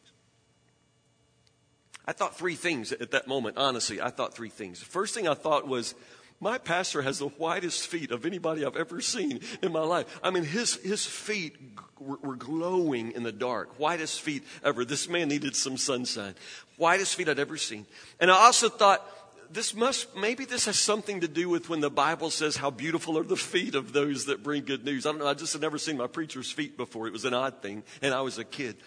I 2.05 2.13
thought 2.13 2.37
three 2.37 2.55
things 2.55 2.91
at 2.91 3.11
that 3.11 3.27
moment, 3.27 3.57
honestly. 3.57 3.99
I 3.99 4.09
thought 4.09 4.33
three 4.33 4.49
things. 4.49 4.79
The 4.79 4.85
first 4.85 5.13
thing 5.13 5.27
I 5.27 5.33
thought 5.33 5.67
was, 5.67 5.95
my 6.39 6.57
pastor 6.57 7.01
has 7.01 7.19
the 7.19 7.27
whitest 7.27 7.87
feet 7.87 8.11
of 8.11 8.25
anybody 8.25 8.63
I've 8.63 8.77
ever 8.77 9.01
seen 9.01 9.41
in 9.61 9.71
my 9.71 9.81
life. 9.81 10.19
I 10.23 10.29
mean, 10.29 10.43
his, 10.43 10.75
his 10.75 11.05
feet 11.05 11.57
were, 11.99 12.17
were 12.17 12.35
glowing 12.35 13.11
in 13.11 13.23
the 13.23 13.31
dark. 13.31 13.77
Whitest 13.79 14.21
feet 14.21 14.43
ever. 14.63 14.85
This 14.85 15.09
man 15.09 15.27
needed 15.27 15.55
some 15.55 15.75
sunshine. 15.75 16.35
Whitest 16.77 17.15
feet 17.15 17.27
I'd 17.27 17.39
ever 17.39 17.57
seen. 17.57 17.85
And 18.19 18.31
I 18.31 18.35
also 18.35 18.69
thought, 18.69 19.05
this 19.51 19.73
must, 19.73 20.15
maybe 20.15 20.45
this 20.45 20.65
has 20.65 20.77
something 20.77 21.21
to 21.21 21.27
do 21.27 21.49
with 21.49 21.69
when 21.69 21.79
the 21.79 21.89
Bible 21.89 22.29
says 22.29 22.57
how 22.57 22.69
beautiful 22.69 23.17
are 23.17 23.23
the 23.23 23.35
feet 23.35 23.75
of 23.75 23.93
those 23.93 24.25
that 24.25 24.43
bring 24.43 24.63
good 24.63 24.83
news. 24.85 25.05
I 25.05 25.11
don't 25.11 25.19
know. 25.19 25.27
I 25.27 25.33
just 25.33 25.53
had 25.53 25.61
never 25.61 25.77
seen 25.77 25.97
my 25.97 26.07
preacher's 26.07 26.51
feet 26.51 26.77
before. 26.77 27.07
It 27.07 27.13
was 27.13 27.25
an 27.25 27.33
odd 27.33 27.61
thing. 27.61 27.83
And 28.01 28.13
I 28.13 28.21
was 28.21 28.37
a 28.37 28.43
kid. 28.43 28.77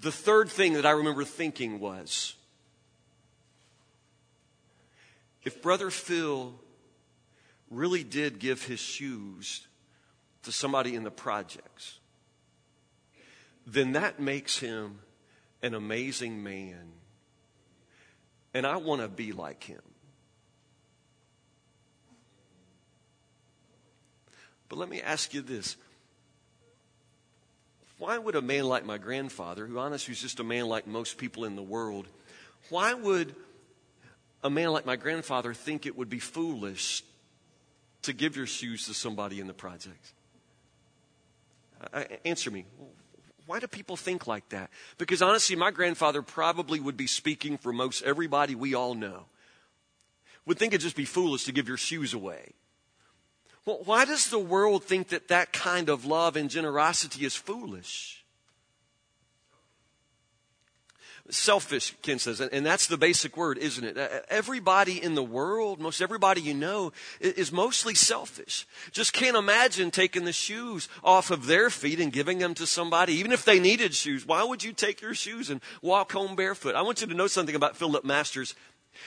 The 0.00 0.12
third 0.12 0.48
thing 0.48 0.74
that 0.74 0.86
I 0.86 0.92
remember 0.92 1.24
thinking 1.24 1.80
was, 1.80 2.34
if 5.42 5.62
Brother 5.62 5.90
Phil 5.90 6.54
really 7.70 8.04
did 8.04 8.38
give 8.38 8.64
his 8.64 8.80
shoes 8.80 9.66
to 10.42 10.52
somebody 10.52 10.94
in 10.94 11.04
the 11.04 11.10
projects, 11.10 11.98
then 13.66 13.92
that 13.92 14.20
makes 14.20 14.58
him 14.58 15.00
an 15.62 15.74
amazing 15.74 16.42
man. 16.42 16.92
And 18.54 18.66
I 18.66 18.76
want 18.76 19.02
to 19.02 19.08
be 19.08 19.32
like 19.32 19.64
him. 19.64 19.82
But 24.68 24.78
let 24.78 24.88
me 24.88 25.00
ask 25.00 25.34
you 25.34 25.40
this. 25.40 25.76
Why 27.98 28.16
would 28.16 28.36
a 28.36 28.42
man 28.42 28.64
like 28.64 28.84
my 28.84 28.98
grandfather, 28.98 29.66
who 29.66 29.78
honestly 29.78 30.12
was 30.12 30.20
just 30.20 30.38
a 30.40 30.44
man 30.44 30.68
like 30.68 30.86
most 30.86 31.18
people 31.18 31.44
in 31.44 31.56
the 31.56 31.62
world, 31.62 32.06
why 32.70 32.94
would 32.94 33.34
a 34.44 34.50
man 34.50 34.70
like 34.70 34.86
my 34.86 34.96
grandfather 34.96 35.52
think 35.52 35.84
it 35.84 35.96
would 35.96 36.08
be 36.08 36.20
foolish 36.20 37.02
to 38.02 38.12
give 38.12 38.36
your 38.36 38.46
shoes 38.46 38.86
to 38.86 38.94
somebody 38.94 39.40
in 39.40 39.48
the 39.48 39.54
projects? 39.54 40.12
Uh, 41.92 42.04
answer 42.24 42.50
me. 42.50 42.66
Why 43.46 43.60
do 43.60 43.66
people 43.66 43.96
think 43.96 44.26
like 44.26 44.48
that? 44.50 44.70
Because 44.98 45.22
honestly, 45.22 45.56
my 45.56 45.70
grandfather 45.70 46.22
probably 46.22 46.80
would 46.80 46.96
be 46.96 47.06
speaking 47.06 47.56
for 47.56 47.72
most 47.72 48.02
everybody 48.02 48.54
we 48.54 48.74
all 48.74 48.94
know. 48.94 49.24
Would 50.44 50.58
think 50.58 50.72
it'd 50.72 50.82
just 50.82 50.96
be 50.96 51.04
foolish 51.04 51.44
to 51.44 51.52
give 51.52 51.66
your 51.66 51.76
shoes 51.76 52.14
away. 52.14 52.52
Well, 53.68 53.82
why 53.84 54.06
does 54.06 54.30
the 54.30 54.38
world 54.38 54.84
think 54.84 55.08
that 55.08 55.28
that 55.28 55.52
kind 55.52 55.90
of 55.90 56.06
love 56.06 56.36
and 56.36 56.48
generosity 56.48 57.26
is 57.26 57.36
foolish? 57.36 58.24
Selfish, 61.28 61.94
Ken 62.00 62.18
says, 62.18 62.40
and 62.40 62.64
that's 62.64 62.86
the 62.86 62.96
basic 62.96 63.36
word, 63.36 63.58
isn't 63.58 63.84
it? 63.84 64.24
Everybody 64.30 65.02
in 65.02 65.14
the 65.14 65.22
world, 65.22 65.80
most 65.80 66.00
everybody 66.00 66.40
you 66.40 66.54
know, 66.54 66.94
is 67.20 67.52
mostly 67.52 67.94
selfish. 67.94 68.66
Just 68.90 69.12
can't 69.12 69.36
imagine 69.36 69.90
taking 69.90 70.24
the 70.24 70.32
shoes 70.32 70.88
off 71.04 71.30
of 71.30 71.44
their 71.44 71.68
feet 71.68 72.00
and 72.00 72.10
giving 72.10 72.38
them 72.38 72.54
to 72.54 72.66
somebody, 72.66 73.12
even 73.16 73.32
if 73.32 73.44
they 73.44 73.60
needed 73.60 73.92
shoes. 73.92 74.24
Why 74.24 74.44
would 74.44 74.64
you 74.64 74.72
take 74.72 75.02
your 75.02 75.12
shoes 75.12 75.50
and 75.50 75.60
walk 75.82 76.12
home 76.12 76.36
barefoot? 76.36 76.74
I 76.74 76.80
want 76.80 77.02
you 77.02 77.06
to 77.06 77.14
know 77.14 77.26
something 77.26 77.54
about 77.54 77.76
Philip 77.76 78.02
Masters. 78.02 78.54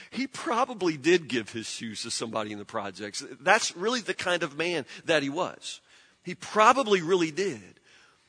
He 0.10 0.28
probably 0.28 0.98
did 0.98 1.28
give 1.28 1.52
his 1.52 1.68
shoes 1.68 2.04
to 2.04 2.12
somebody 2.12 2.52
in 2.52 2.60
the 2.60 2.66
projects. 2.66 3.24
That's 3.42 3.76
really 3.76 4.02
the 4.02 4.14
kind 4.14 4.44
of 4.44 4.58
man 4.58 4.86
that 5.06 5.24
he 5.24 5.30
was. 5.30 5.82
He 6.24 6.36
probably 6.36 7.02
really 7.02 7.32
did. 7.32 7.80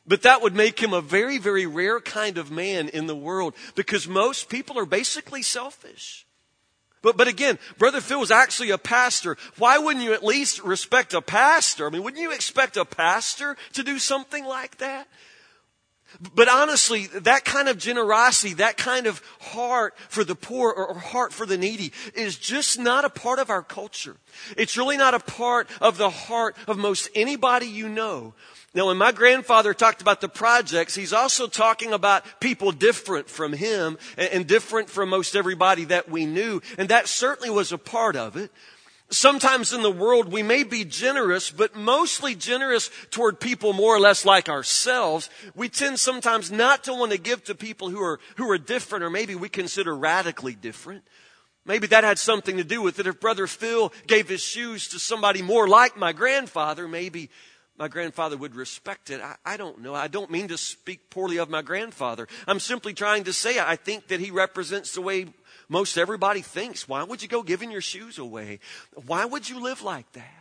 But 0.06 0.22
that 0.22 0.42
would 0.42 0.54
make 0.54 0.80
him 0.80 0.92
a 0.92 1.00
very, 1.00 1.38
very 1.38 1.66
rare 1.66 2.00
kind 2.00 2.38
of 2.38 2.50
man 2.50 2.88
in 2.88 3.06
the 3.06 3.14
world 3.14 3.54
because 3.74 4.08
most 4.08 4.48
people 4.48 4.78
are 4.78 4.86
basically 4.86 5.42
selfish. 5.42 6.26
But, 7.02 7.16
but 7.16 7.28
again, 7.28 7.58
Brother 7.78 8.00
Phil 8.00 8.20
was 8.20 8.30
actually 8.30 8.70
a 8.70 8.78
pastor. 8.78 9.36
Why 9.58 9.78
wouldn't 9.78 10.04
you 10.04 10.12
at 10.12 10.24
least 10.24 10.62
respect 10.62 11.14
a 11.14 11.20
pastor? 11.20 11.86
I 11.86 11.90
mean, 11.90 12.02
wouldn't 12.02 12.22
you 12.22 12.32
expect 12.32 12.76
a 12.76 12.84
pastor 12.84 13.56
to 13.74 13.82
do 13.82 13.98
something 13.98 14.44
like 14.44 14.78
that? 14.78 15.08
But 16.34 16.48
honestly, 16.48 17.06
that 17.08 17.44
kind 17.44 17.68
of 17.68 17.78
generosity, 17.78 18.54
that 18.54 18.76
kind 18.76 19.06
of 19.06 19.22
heart 19.40 19.94
for 20.08 20.24
the 20.24 20.34
poor 20.34 20.72
or 20.72 20.94
heart 20.94 21.32
for 21.32 21.46
the 21.46 21.58
needy 21.58 21.92
is 22.14 22.36
just 22.36 22.78
not 22.78 23.04
a 23.04 23.10
part 23.10 23.38
of 23.38 23.50
our 23.50 23.62
culture. 23.62 24.16
It's 24.56 24.76
really 24.76 24.96
not 24.96 25.14
a 25.14 25.20
part 25.20 25.68
of 25.80 25.98
the 25.98 26.10
heart 26.10 26.56
of 26.66 26.78
most 26.78 27.08
anybody 27.14 27.66
you 27.66 27.88
know. 27.88 28.34
Now, 28.74 28.86
when 28.86 28.96
my 28.96 29.12
grandfather 29.12 29.74
talked 29.74 30.00
about 30.00 30.22
the 30.22 30.30
projects, 30.30 30.94
he's 30.94 31.12
also 31.12 31.46
talking 31.46 31.92
about 31.92 32.40
people 32.40 32.72
different 32.72 33.28
from 33.28 33.52
him 33.52 33.98
and 34.16 34.46
different 34.46 34.88
from 34.88 35.10
most 35.10 35.36
everybody 35.36 35.84
that 35.84 36.08
we 36.08 36.24
knew. 36.24 36.62
And 36.78 36.88
that 36.88 37.06
certainly 37.06 37.50
was 37.50 37.72
a 37.72 37.78
part 37.78 38.16
of 38.16 38.36
it. 38.36 38.50
Sometimes 39.12 39.74
in 39.74 39.82
the 39.82 39.90
world 39.90 40.32
we 40.32 40.42
may 40.42 40.62
be 40.64 40.86
generous, 40.86 41.50
but 41.50 41.76
mostly 41.76 42.34
generous 42.34 42.90
toward 43.10 43.38
people 43.38 43.74
more 43.74 43.94
or 43.94 44.00
less 44.00 44.24
like 44.24 44.48
ourselves. 44.48 45.28
We 45.54 45.68
tend 45.68 46.00
sometimes 46.00 46.50
not 46.50 46.84
to 46.84 46.94
want 46.94 47.12
to 47.12 47.18
give 47.18 47.44
to 47.44 47.54
people 47.54 47.90
who 47.90 48.02
are, 48.02 48.20
who 48.36 48.50
are 48.50 48.56
different 48.56 49.04
or 49.04 49.10
maybe 49.10 49.34
we 49.34 49.50
consider 49.50 49.94
radically 49.94 50.54
different. 50.54 51.04
Maybe 51.66 51.86
that 51.88 52.04
had 52.04 52.18
something 52.18 52.56
to 52.56 52.64
do 52.64 52.80
with 52.80 52.98
it. 52.98 53.06
If 53.06 53.20
Brother 53.20 53.46
Phil 53.46 53.92
gave 54.06 54.30
his 54.30 54.42
shoes 54.42 54.88
to 54.88 54.98
somebody 54.98 55.42
more 55.42 55.68
like 55.68 55.94
my 55.94 56.14
grandfather, 56.14 56.88
maybe 56.88 57.28
my 57.78 57.88
grandfather 57.88 58.36
would 58.36 58.54
respect 58.54 59.10
it. 59.10 59.20
I, 59.20 59.36
I, 59.44 59.56
don't 59.56 59.80
know. 59.80 59.94
I 59.94 60.08
don't 60.08 60.30
mean 60.30 60.48
to 60.48 60.56
speak 60.56 61.10
poorly 61.10 61.36
of 61.36 61.50
my 61.50 61.62
grandfather. 61.62 62.28
I'm 62.46 62.60
simply 62.60 62.94
trying 62.94 63.24
to 63.24 63.32
say 63.32 63.58
I 63.58 63.76
think 63.76 64.08
that 64.08 64.20
he 64.20 64.30
represents 64.30 64.92
the 64.92 65.02
way 65.02 65.26
most 65.72 65.96
everybody 65.96 66.42
thinks. 66.42 66.86
Why 66.86 67.02
would 67.02 67.22
you 67.22 67.28
go 67.28 67.42
giving 67.42 67.70
your 67.70 67.80
shoes 67.80 68.18
away? 68.18 68.60
Why 69.06 69.24
would 69.24 69.48
you 69.48 69.60
live 69.60 69.82
like 69.82 70.10
that? 70.12 70.38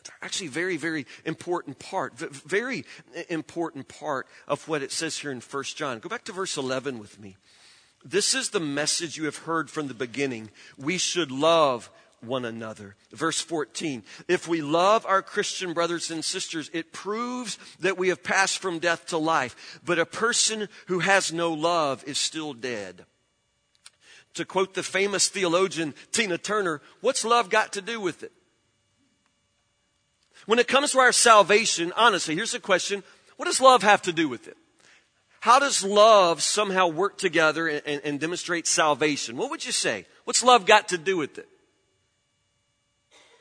It's 0.00 0.10
actually 0.22 0.46
a 0.46 0.52
very, 0.52 0.78
very 0.78 1.06
important 1.26 1.78
part, 1.78 2.14
very 2.16 2.86
important 3.28 3.86
part 3.86 4.26
of 4.48 4.66
what 4.66 4.82
it 4.82 4.90
says 4.90 5.18
here 5.18 5.30
in 5.30 5.40
1 5.40 5.64
John. 5.76 5.98
Go 5.98 6.08
back 6.08 6.24
to 6.24 6.32
verse 6.32 6.56
11 6.56 6.98
with 6.98 7.20
me. 7.20 7.36
This 8.02 8.34
is 8.34 8.48
the 8.48 8.60
message 8.60 9.18
you 9.18 9.26
have 9.26 9.36
heard 9.36 9.68
from 9.68 9.88
the 9.88 9.94
beginning. 9.94 10.50
We 10.78 10.96
should 10.96 11.30
love 11.30 11.90
one 12.22 12.46
another. 12.46 12.96
Verse 13.12 13.42
14. 13.42 14.02
If 14.26 14.48
we 14.48 14.62
love 14.62 15.04
our 15.04 15.20
Christian 15.20 15.74
brothers 15.74 16.10
and 16.10 16.24
sisters, 16.24 16.70
it 16.72 16.94
proves 16.94 17.58
that 17.80 17.98
we 17.98 18.08
have 18.08 18.22
passed 18.22 18.58
from 18.58 18.78
death 18.78 19.06
to 19.08 19.18
life. 19.18 19.80
But 19.84 19.98
a 19.98 20.06
person 20.06 20.68
who 20.86 21.00
has 21.00 21.30
no 21.30 21.52
love 21.52 22.02
is 22.04 22.16
still 22.16 22.54
dead. 22.54 23.04
To 24.34 24.44
quote 24.44 24.74
the 24.74 24.82
famous 24.82 25.28
theologian 25.28 25.94
Tina 26.12 26.38
Turner, 26.38 26.80
what's 27.00 27.24
love 27.24 27.50
got 27.50 27.72
to 27.72 27.80
do 27.80 28.00
with 28.00 28.22
it? 28.22 28.32
When 30.46 30.58
it 30.58 30.68
comes 30.68 30.92
to 30.92 30.98
our 31.00 31.12
salvation, 31.12 31.92
honestly, 31.96 32.34
here's 32.34 32.52
the 32.52 32.60
question. 32.60 33.02
What 33.36 33.46
does 33.46 33.60
love 33.60 33.82
have 33.82 34.02
to 34.02 34.12
do 34.12 34.28
with 34.28 34.48
it? 34.48 34.56
How 35.40 35.58
does 35.58 35.82
love 35.82 36.42
somehow 36.42 36.88
work 36.88 37.16
together 37.16 37.66
and, 37.66 37.82
and, 37.86 38.00
and 38.04 38.20
demonstrate 38.20 38.66
salvation? 38.66 39.36
What 39.36 39.50
would 39.50 39.64
you 39.64 39.72
say? 39.72 40.06
What's 40.24 40.44
love 40.44 40.66
got 40.66 40.88
to 40.88 40.98
do 40.98 41.16
with 41.16 41.38
it? 41.38 41.48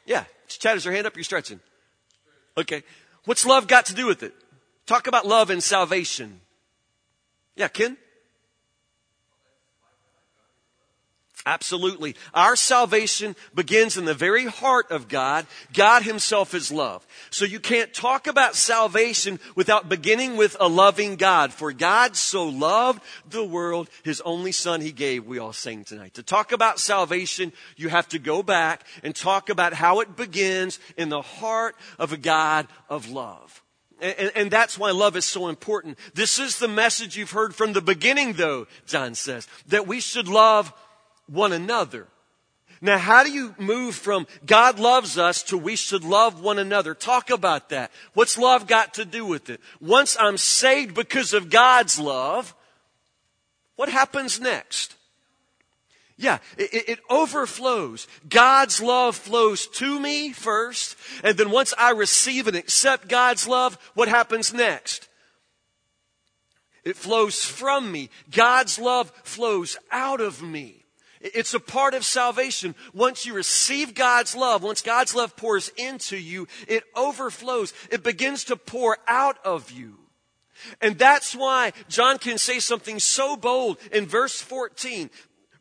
Yeah. 0.05 0.23
Chad, 0.47 0.77
is 0.77 0.85
your 0.85 0.93
hand 0.93 1.05
up? 1.05 1.15
You're 1.15 1.23
stretching. 1.23 1.59
Okay. 2.57 2.83
What's 3.25 3.45
love 3.45 3.67
got 3.67 3.87
to 3.87 3.93
do 3.93 4.07
with 4.07 4.23
it? 4.23 4.33
Talk 4.85 5.07
about 5.07 5.27
love 5.27 5.49
and 5.49 5.61
salvation. 5.61 6.39
Yeah, 7.55 7.67
Ken? 7.67 7.97
Absolutely. 11.45 12.15
Our 12.33 12.55
salvation 12.55 13.35
begins 13.55 13.97
in 13.97 14.05
the 14.05 14.13
very 14.13 14.45
heart 14.45 14.91
of 14.91 15.07
God. 15.07 15.47
God 15.73 16.03
himself 16.03 16.53
is 16.53 16.71
love. 16.71 17.07
So 17.29 17.45
you 17.45 17.59
can't 17.59 17.93
talk 17.93 18.27
about 18.27 18.55
salvation 18.55 19.39
without 19.55 19.87
beginning 19.87 20.35
with 20.35 20.57
a 20.59 20.67
loving 20.67 21.15
God. 21.15 21.53
For 21.53 21.71
God 21.71 22.17
so 22.17 22.45
loved 22.45 23.01
the 23.29 23.43
world, 23.43 23.89
his 24.03 24.21
only 24.21 24.51
son 24.51 24.81
he 24.81 24.91
gave, 24.91 25.25
we 25.25 25.39
all 25.39 25.53
sang 25.53 25.85
tonight. 25.85 26.15
To 26.15 26.23
talk 26.23 26.51
about 26.51 26.77
salvation, 26.77 27.53
you 27.77 27.87
have 27.87 28.09
to 28.09 28.19
go 28.19 28.43
back 28.43 28.85
and 29.01 29.15
talk 29.15 29.49
about 29.49 29.73
how 29.73 30.01
it 30.01 30.17
begins 30.17 30.77
in 30.97 31.07
the 31.07 31.21
heart 31.21 31.75
of 31.97 32.11
a 32.11 32.17
God 32.17 32.67
of 32.89 33.09
love. 33.09 33.63
And, 34.01 34.31
and, 34.35 34.51
that's 34.51 34.77
why 34.77 34.91
love 34.91 35.17
is 35.17 35.25
so 35.25 35.49
important. 35.49 35.97
This 36.13 36.39
is 36.39 36.57
the 36.57 36.69
message 36.69 37.17
you've 37.17 37.31
heard 37.31 37.53
from 37.53 37.73
the 37.73 37.81
beginning, 37.81 38.31
though, 38.33 38.67
John 38.85 39.13
says, 39.13 39.45
that 39.67 39.87
we 39.87 39.99
should 39.99 40.29
love 40.29 40.71
one 41.29 41.53
another. 41.53 42.07
Now, 42.81 42.97
how 42.97 43.23
do 43.23 43.31
you 43.31 43.55
move 43.57 43.95
from 43.95 44.25
God 44.45 44.79
loves 44.79 45.17
us 45.17 45.43
to 45.43 45.57
we 45.57 45.75
should 45.75 46.03
love 46.03 46.41
one 46.41 46.59
another? 46.59 46.95
Talk 46.95 47.29
about 47.29 47.69
that. 47.69 47.91
What's 48.13 48.37
love 48.37 48.67
got 48.67 48.93
to 48.93 49.05
do 49.05 49.25
with 49.25 49.49
it? 49.49 49.59
Once 49.81 50.15
I'm 50.17 50.37
saved 50.37 50.95
because 50.95 51.33
of 51.33 51.49
God's 51.49 51.99
love, 51.99 52.55
what 53.75 53.89
happens 53.89 54.39
next? 54.39 54.95
Yeah, 56.17 56.39
it, 56.57 56.89
it, 56.89 56.99
overflows. 57.09 58.05
God's 58.27 58.81
love 58.81 59.15
flows 59.15 59.67
to 59.67 59.99
me 60.01 60.33
first, 60.33 60.97
and 61.23 61.37
then 61.37 61.49
once 61.49 61.73
I 61.77 61.91
receive 61.91 62.47
and 62.47 62.57
accept 62.57 63.07
God's 63.07 63.47
love, 63.47 63.77
what 63.93 64.09
happens 64.09 64.53
next? 64.53 65.07
It 66.83 66.97
flows 66.97 67.45
from 67.45 67.89
me. 67.89 68.09
God's 68.31 68.77
love 68.79 69.11
flows 69.23 69.77
out 69.91 70.19
of 70.19 70.41
me. 70.41 70.78
It's 71.21 71.53
a 71.53 71.59
part 71.59 71.93
of 71.93 72.05
salvation. 72.05 72.75
Once 72.93 73.25
you 73.25 73.33
receive 73.33 73.93
God's 73.93 74.35
love, 74.35 74.63
once 74.63 74.81
God's 74.81 75.13
love 75.13 75.35
pours 75.35 75.69
into 75.75 76.17
you, 76.17 76.47
it 76.67 76.83
overflows. 76.95 77.73
It 77.91 78.03
begins 78.03 78.45
to 78.45 78.55
pour 78.55 78.97
out 79.07 79.37
of 79.43 79.71
you. 79.71 79.97
And 80.81 80.97
that's 80.97 81.35
why 81.35 81.73
John 81.87 82.17
can 82.17 82.37
say 82.37 82.59
something 82.59 82.99
so 82.99 83.35
bold 83.35 83.77
in 83.91 84.05
verse 84.05 84.39
14. 84.41 85.09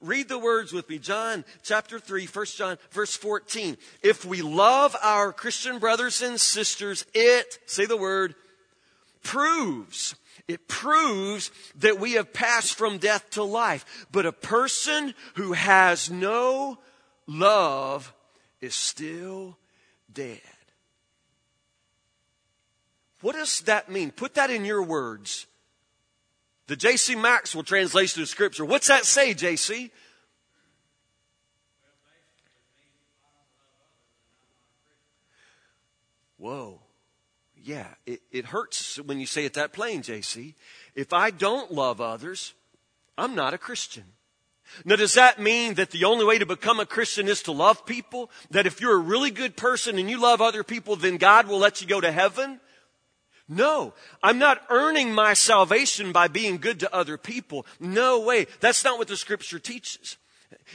Read 0.00 0.28
the 0.28 0.38
words 0.38 0.72
with 0.72 0.88
me. 0.88 0.98
John 0.98 1.44
chapter 1.62 1.98
3, 1.98 2.26
1 2.26 2.46
John 2.46 2.78
verse 2.92 3.16
14. 3.16 3.76
If 4.02 4.24
we 4.24 4.42
love 4.42 4.94
our 5.02 5.32
Christian 5.32 5.80
brothers 5.80 6.22
and 6.22 6.40
sisters, 6.40 7.04
it, 7.14 7.58
say 7.66 7.84
the 7.86 7.96
word, 7.96 8.36
proves 9.24 10.14
it 10.48 10.66
proves 10.66 11.50
that 11.76 12.00
we 12.00 12.14
have 12.14 12.32
passed 12.32 12.76
from 12.76 12.96
death 12.96 13.28
to 13.30 13.42
life. 13.42 14.06
But 14.10 14.26
a 14.26 14.32
person 14.32 15.14
who 15.34 15.52
has 15.52 16.10
no 16.10 16.78
love 17.26 18.14
is 18.62 18.74
still 18.74 19.58
dead. 20.12 20.40
What 23.20 23.34
does 23.34 23.60
that 23.62 23.90
mean? 23.90 24.10
Put 24.10 24.34
that 24.34 24.50
in 24.50 24.64
your 24.64 24.82
words. 24.82 25.46
The 26.66 26.76
J.C. 26.76 27.14
Maxwell 27.14 27.62
translation 27.62 28.22
of 28.22 28.28
Scripture. 28.28 28.64
What's 28.64 28.88
that 28.88 29.04
say, 29.04 29.34
J.C.? 29.34 29.90
Whoa 36.38 36.80
yeah, 37.68 37.88
it, 38.06 38.22
it 38.32 38.46
hurts 38.46 38.96
when 38.96 39.20
you 39.20 39.26
say 39.26 39.44
it 39.44 39.52
that 39.52 39.74
plain, 39.74 40.00
JC. 40.00 40.54
If 40.94 41.12
I 41.12 41.30
don't 41.30 41.70
love 41.70 42.00
others, 42.00 42.54
I'm 43.18 43.34
not 43.34 43.52
a 43.52 43.58
Christian. 43.58 44.04
Now, 44.86 44.96
does 44.96 45.12
that 45.14 45.38
mean 45.38 45.74
that 45.74 45.90
the 45.90 46.04
only 46.04 46.24
way 46.24 46.38
to 46.38 46.46
become 46.46 46.80
a 46.80 46.86
Christian 46.86 47.28
is 47.28 47.42
to 47.42 47.52
love 47.52 47.84
people? 47.84 48.30
That 48.52 48.64
if 48.64 48.80
you're 48.80 48.94
a 48.94 48.98
really 48.98 49.30
good 49.30 49.54
person 49.54 49.98
and 49.98 50.08
you 50.08 50.18
love 50.18 50.40
other 50.40 50.64
people, 50.64 50.96
then 50.96 51.18
God 51.18 51.46
will 51.46 51.58
let 51.58 51.82
you 51.82 51.86
go 51.86 52.00
to 52.00 52.10
heaven? 52.10 52.58
No, 53.50 53.92
I'm 54.22 54.38
not 54.38 54.62
earning 54.70 55.12
my 55.12 55.34
salvation 55.34 56.10
by 56.10 56.28
being 56.28 56.56
good 56.56 56.80
to 56.80 56.94
other 56.94 57.18
people. 57.18 57.66
No 57.78 58.20
way. 58.20 58.46
That's 58.60 58.82
not 58.82 58.96
what 58.96 59.08
the 59.08 59.16
scripture 59.18 59.58
teaches. 59.58 60.16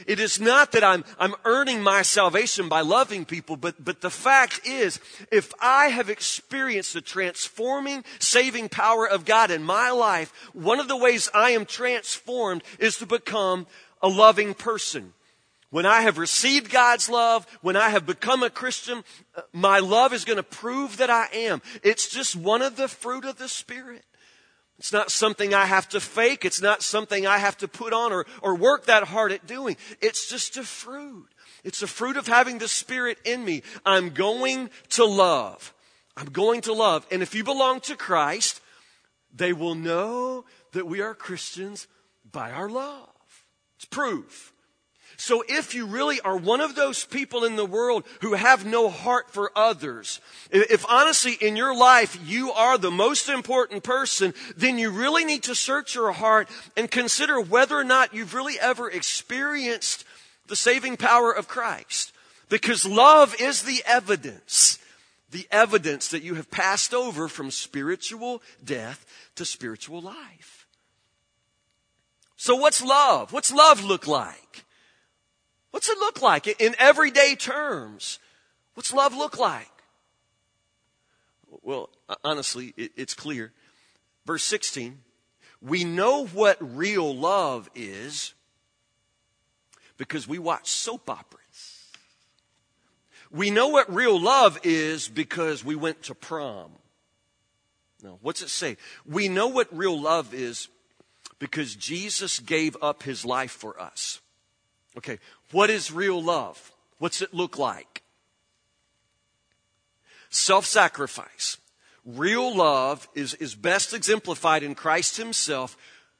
It 0.06 0.20
is 0.20 0.40
not 0.40 0.72
that 0.72 0.84
I'm, 0.84 1.04
I'm 1.18 1.34
earning 1.44 1.82
my 1.82 2.02
salvation 2.02 2.68
by 2.68 2.80
loving 2.80 3.24
people, 3.24 3.56
but, 3.56 3.82
but 3.82 4.00
the 4.00 4.10
fact 4.10 4.60
is, 4.66 5.00
if 5.30 5.52
I 5.60 5.86
have 5.86 6.10
experienced 6.10 6.94
the 6.94 7.00
transforming, 7.00 8.04
saving 8.18 8.68
power 8.68 9.08
of 9.08 9.24
God 9.24 9.50
in 9.50 9.62
my 9.62 9.90
life, 9.90 10.32
one 10.52 10.80
of 10.80 10.88
the 10.88 10.96
ways 10.96 11.28
I 11.34 11.50
am 11.50 11.66
transformed 11.66 12.62
is 12.78 12.98
to 12.98 13.06
become 13.06 13.66
a 14.02 14.08
loving 14.08 14.54
person. 14.54 15.12
When 15.70 15.86
I 15.86 16.02
have 16.02 16.18
received 16.18 16.70
God's 16.70 17.08
love, 17.08 17.46
when 17.60 17.74
I 17.74 17.88
have 17.88 18.06
become 18.06 18.44
a 18.44 18.50
Christian, 18.50 19.02
uh, 19.34 19.40
my 19.52 19.80
love 19.80 20.12
is 20.12 20.24
going 20.24 20.36
to 20.36 20.44
prove 20.44 20.98
that 20.98 21.10
I 21.10 21.26
am. 21.32 21.62
It's 21.82 22.08
just 22.08 22.36
one 22.36 22.62
of 22.62 22.76
the 22.76 22.86
fruit 22.86 23.24
of 23.24 23.38
the 23.38 23.48
Spirit. 23.48 24.04
It's 24.78 24.92
not 24.92 25.10
something 25.10 25.54
I 25.54 25.66
have 25.66 25.88
to 25.90 26.00
fake. 26.00 26.44
It's 26.44 26.60
not 26.60 26.82
something 26.82 27.26
I 27.26 27.38
have 27.38 27.56
to 27.58 27.68
put 27.68 27.92
on 27.92 28.12
or, 28.12 28.26
or 28.42 28.56
work 28.56 28.86
that 28.86 29.04
hard 29.04 29.32
at 29.32 29.46
doing. 29.46 29.76
It's 30.00 30.28
just 30.28 30.56
a 30.56 30.64
fruit. 30.64 31.28
It's 31.62 31.82
a 31.82 31.86
fruit 31.86 32.16
of 32.16 32.26
having 32.26 32.58
the 32.58 32.68
Spirit 32.68 33.18
in 33.24 33.44
me. 33.44 33.62
I'm 33.86 34.10
going 34.10 34.70
to 34.90 35.04
love. 35.04 35.72
I'm 36.16 36.26
going 36.26 36.60
to 36.62 36.72
love. 36.72 37.06
And 37.10 37.22
if 37.22 37.34
you 37.34 37.44
belong 37.44 37.80
to 37.82 37.96
Christ, 37.96 38.60
they 39.34 39.52
will 39.52 39.74
know 39.74 40.44
that 40.72 40.86
we 40.86 41.00
are 41.00 41.14
Christians 41.14 41.86
by 42.30 42.50
our 42.50 42.68
love. 42.68 43.08
It's 43.76 43.84
proof. 43.84 44.53
So 45.16 45.44
if 45.48 45.74
you 45.74 45.86
really 45.86 46.20
are 46.20 46.36
one 46.36 46.60
of 46.60 46.74
those 46.74 47.04
people 47.04 47.44
in 47.44 47.56
the 47.56 47.66
world 47.66 48.04
who 48.20 48.34
have 48.34 48.66
no 48.66 48.88
heart 48.88 49.30
for 49.30 49.50
others, 49.56 50.20
if 50.50 50.84
honestly 50.88 51.34
in 51.40 51.56
your 51.56 51.76
life 51.76 52.18
you 52.24 52.52
are 52.52 52.78
the 52.78 52.90
most 52.90 53.28
important 53.28 53.84
person, 53.84 54.34
then 54.56 54.78
you 54.78 54.90
really 54.90 55.24
need 55.24 55.44
to 55.44 55.54
search 55.54 55.94
your 55.94 56.12
heart 56.12 56.48
and 56.76 56.90
consider 56.90 57.40
whether 57.40 57.76
or 57.76 57.84
not 57.84 58.14
you've 58.14 58.34
really 58.34 58.58
ever 58.60 58.90
experienced 58.90 60.04
the 60.46 60.56
saving 60.56 60.96
power 60.96 61.32
of 61.32 61.48
Christ. 61.48 62.12
Because 62.48 62.84
love 62.84 63.34
is 63.40 63.62
the 63.62 63.82
evidence, 63.86 64.78
the 65.30 65.46
evidence 65.50 66.08
that 66.08 66.22
you 66.22 66.34
have 66.34 66.50
passed 66.50 66.92
over 66.92 67.28
from 67.28 67.50
spiritual 67.50 68.42
death 68.62 69.06
to 69.36 69.44
spiritual 69.44 70.00
life. 70.00 70.66
So 72.36 72.56
what's 72.56 72.82
love? 72.82 73.32
What's 73.32 73.52
love 73.52 73.82
look 73.82 74.06
like? 74.06 74.63
What's 75.74 75.88
it 75.88 75.98
look 75.98 76.22
like 76.22 76.46
in 76.46 76.76
everyday 76.78 77.34
terms? 77.34 78.20
What's 78.74 78.92
love 78.92 79.12
look 79.12 79.36
like? 79.36 79.66
Well, 81.62 81.90
uh, 82.08 82.14
honestly, 82.22 82.72
it's 82.76 83.12
clear. 83.12 83.50
Verse 84.24 84.44
16, 84.44 85.00
we 85.60 85.82
know 85.82 86.26
what 86.26 86.58
real 86.60 87.12
love 87.12 87.68
is 87.74 88.34
because 89.96 90.28
we 90.28 90.38
watch 90.38 90.68
soap 90.70 91.10
operas. 91.10 91.88
We 93.32 93.50
know 93.50 93.66
what 93.66 93.92
real 93.92 94.20
love 94.20 94.60
is 94.62 95.08
because 95.08 95.64
we 95.64 95.74
went 95.74 96.04
to 96.04 96.14
prom. 96.14 96.70
Now, 98.00 98.20
what's 98.22 98.42
it 98.42 98.48
say? 98.48 98.76
We 99.04 99.28
know 99.28 99.48
what 99.48 99.76
real 99.76 100.00
love 100.00 100.34
is 100.34 100.68
because 101.40 101.74
Jesus 101.74 102.38
gave 102.38 102.76
up 102.80 103.02
his 103.02 103.24
life 103.24 103.50
for 103.50 103.80
us. 103.80 104.20
Okay, 104.96 105.18
what 105.54 105.70
is 105.70 105.92
real 105.92 106.20
love? 106.20 106.72
What's 106.98 107.22
it 107.22 107.32
look 107.32 107.58
like? 107.58 108.02
Self 110.28 110.66
sacrifice. 110.66 111.58
Real 112.04 112.54
love 112.54 113.08
is, 113.14 113.34
is 113.34 113.54
best 113.54 113.94
exemplified 113.94 114.64
in 114.64 114.74
Christ 114.74 115.16
Himself, 115.16 115.76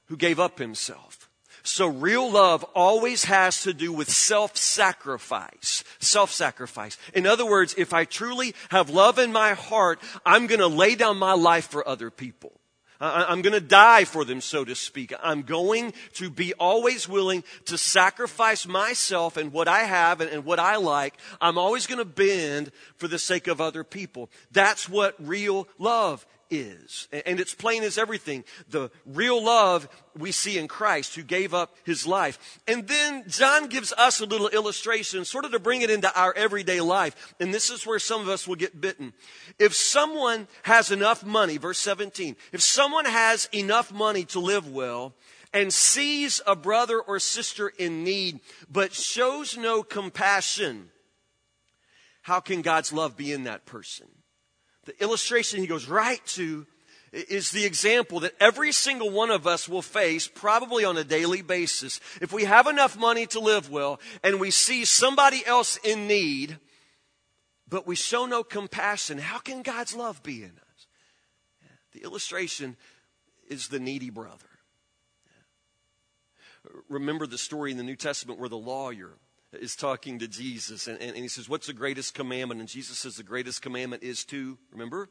who 0.07 0.17
gave 0.17 0.39
up 0.39 0.59
Himself. 0.59 1.29
So 1.65 1.89
real 1.89 2.31
love 2.31 2.63
always 2.75 3.25
has 3.25 3.63
to 3.63 3.73
do 3.73 3.93
with 3.93 4.11
self-sacrifice. 4.11 5.83
Self-sacrifice. 5.99 6.99
In 7.15 7.27
other 7.27 7.47
words, 7.47 7.75
if 7.79 7.95
I 7.95 8.05
truly 8.05 8.55
have 8.69 8.91
love 8.91 9.19
in 9.19 9.33
my 9.33 9.55
heart, 9.55 9.99
I'm 10.27 10.47
gonna 10.47 10.67
lay 10.67 10.95
down 10.95 11.17
my 11.17 11.33
life 11.33 11.69
for 11.69 11.87
other 11.89 12.11
people. 12.11 12.61
I'm 13.01 13.43
going 13.43 13.55
to 13.55 13.61
die 13.61 14.05
for 14.05 14.25
them, 14.25 14.41
so 14.41 14.65
to 14.65 14.75
speak. 14.75 15.13
I'm 15.23 15.43
going 15.43 15.93
to 16.15 16.31
be 16.31 16.55
always 16.55 17.09
willing 17.09 17.45
to 17.67 17.77
sacrifice 17.77 18.67
myself 18.67 19.37
and 19.37 19.53
what 19.53 19.69
I 19.69 19.81
have 19.81 20.21
and, 20.21 20.45
what 20.45 20.59
I 20.59 20.77
like. 20.77 21.15
I'm 21.41 21.59
always 21.59 21.87
going 21.87 21.99
to 21.99 22.05
bend 22.05 22.71
for 22.97 23.09
the 23.09 23.19
sake 23.19 23.47
of 23.49 23.61
other 23.61 23.85
people. 23.85 24.31
That's 24.53 24.89
what 24.89 25.15
real 25.19 25.67
love 25.79 26.25
is. 26.51 27.09
And 27.27 27.41
it's 27.41 27.55
plain 27.55 27.83
as 27.83 27.99
everything. 27.99 28.45
The 28.69 28.91
real 29.07 29.43
love 29.43 29.89
we 30.17 30.33
see 30.33 30.59
in 30.59 30.69
Christ 30.69 31.15
who 31.15 31.23
gave 31.23 31.55
up 31.55 31.77
his 31.85 32.07
life. 32.07 32.61
And 32.67 32.87
then 32.87 33.25
John 33.29 33.67
gives 33.67 33.93
us 33.93 34.21
a 34.21 34.27
little 34.27 34.49
illustration, 34.49 35.25
sort 35.25 35.45
of 35.45 35.53
to 35.53 35.59
bring 35.59 35.83
it 35.83 35.91
into 35.91 36.13
our 36.19 36.33
everyday 36.35 36.81
life. 36.81 37.35
And 37.41 37.53
this 37.53 37.71
is 37.71 37.87
where 37.87 37.99
some 37.99 38.21
of 38.21 38.29
us 38.29 38.47
will 38.47 38.57
get 38.57 38.81
bitten. 38.81 39.13
If 39.59 39.75
someone 39.75 40.49
has 40.63 40.91
enough 40.91 41.25
money, 41.25 41.57
verse 41.57 41.79
17, 41.79 42.37
if 42.53 42.63
someone 42.63 43.05
has 43.05 43.49
enough 43.53 43.93
money 43.93 44.25
to 44.27 44.41
live 44.41 44.69
well, 44.69 45.15
and 45.53 45.73
sees 45.73 46.43
a 46.49 46.57
brother 46.57 47.01
or 47.01 47.21
sister 47.21 47.69
in 47.69 48.03
need, 48.03 48.41
but 48.69 48.93
shows 48.93 49.57
no 49.57 49.85
compassion, 49.85 50.91
how 52.23 52.41
can 52.41 52.61
God's 52.61 52.93
love 52.93 53.17
be 53.17 53.33
in 53.33 53.45
that 53.45 53.65
person? 53.65 54.09
The 54.87 55.03
illustration 55.03 55.61
he 55.61 55.67
goes 55.67 55.89
right 55.89 56.25
to 56.29 56.67
is 57.13 57.53
the 57.53 57.65
example 57.65 58.21
that 58.21 58.35
every 58.41 58.73
single 58.73 59.11
one 59.11 59.31
of 59.31 59.47
us 59.47 59.69
will 59.69 59.83
face 59.83 60.27
probably 60.27 60.85
on 60.85 60.97
a 60.97 61.05
daily 61.05 61.43
basis. 61.43 62.01
If 62.21 62.33
we 62.33 62.45
have 62.45 62.67
enough 62.67 62.99
money 62.99 63.27
to 63.29 63.41
live 63.41 63.71
well 63.71 64.01
and 64.23 64.41
we 64.41 64.51
see 64.51 64.85
somebody 64.85 65.47
else 65.47 65.77
in 65.85 66.09
need, 66.09 66.59
but 67.69 67.87
we 67.87 67.95
show 67.95 68.27
no 68.27 68.43
compassion, 68.43 69.19
how 69.19 69.39
can 69.39 69.63
God's 69.63 69.95
love 69.95 70.23
be 70.23 70.43
in 70.43 70.51
us? 70.51 70.87
The 71.93 72.03
illustration 72.03 72.77
is 73.49 73.69
the 73.69 73.79
needy 73.79 74.11
brother. 74.11 74.47
Remember 76.89 77.27
the 77.27 77.39
story 77.39 77.71
in 77.71 77.77
the 77.77 77.85
New 77.85 77.97
Testament 77.97 78.41
where 78.41 78.49
the 78.49 78.57
lawyer 78.57 79.11
is 79.61 79.77
talking 79.77 80.19
to 80.19 80.29
Jesus, 80.29 80.87
and, 80.89 81.01
and, 81.01 81.11
and 81.11 81.19
he 81.19 81.29
says, 81.29 81.49
What's 81.49 81.67
the 81.67 81.73
greatest 81.73 82.15
commandment? 82.15 82.61
And 82.61 82.69
Jesus 82.69 82.99
says, 82.99 83.17
The 83.17 83.23
greatest 83.23 83.63
commandment 83.63 84.03
is 84.03 84.25
to, 84.27 84.59
remember? 84.73 85.09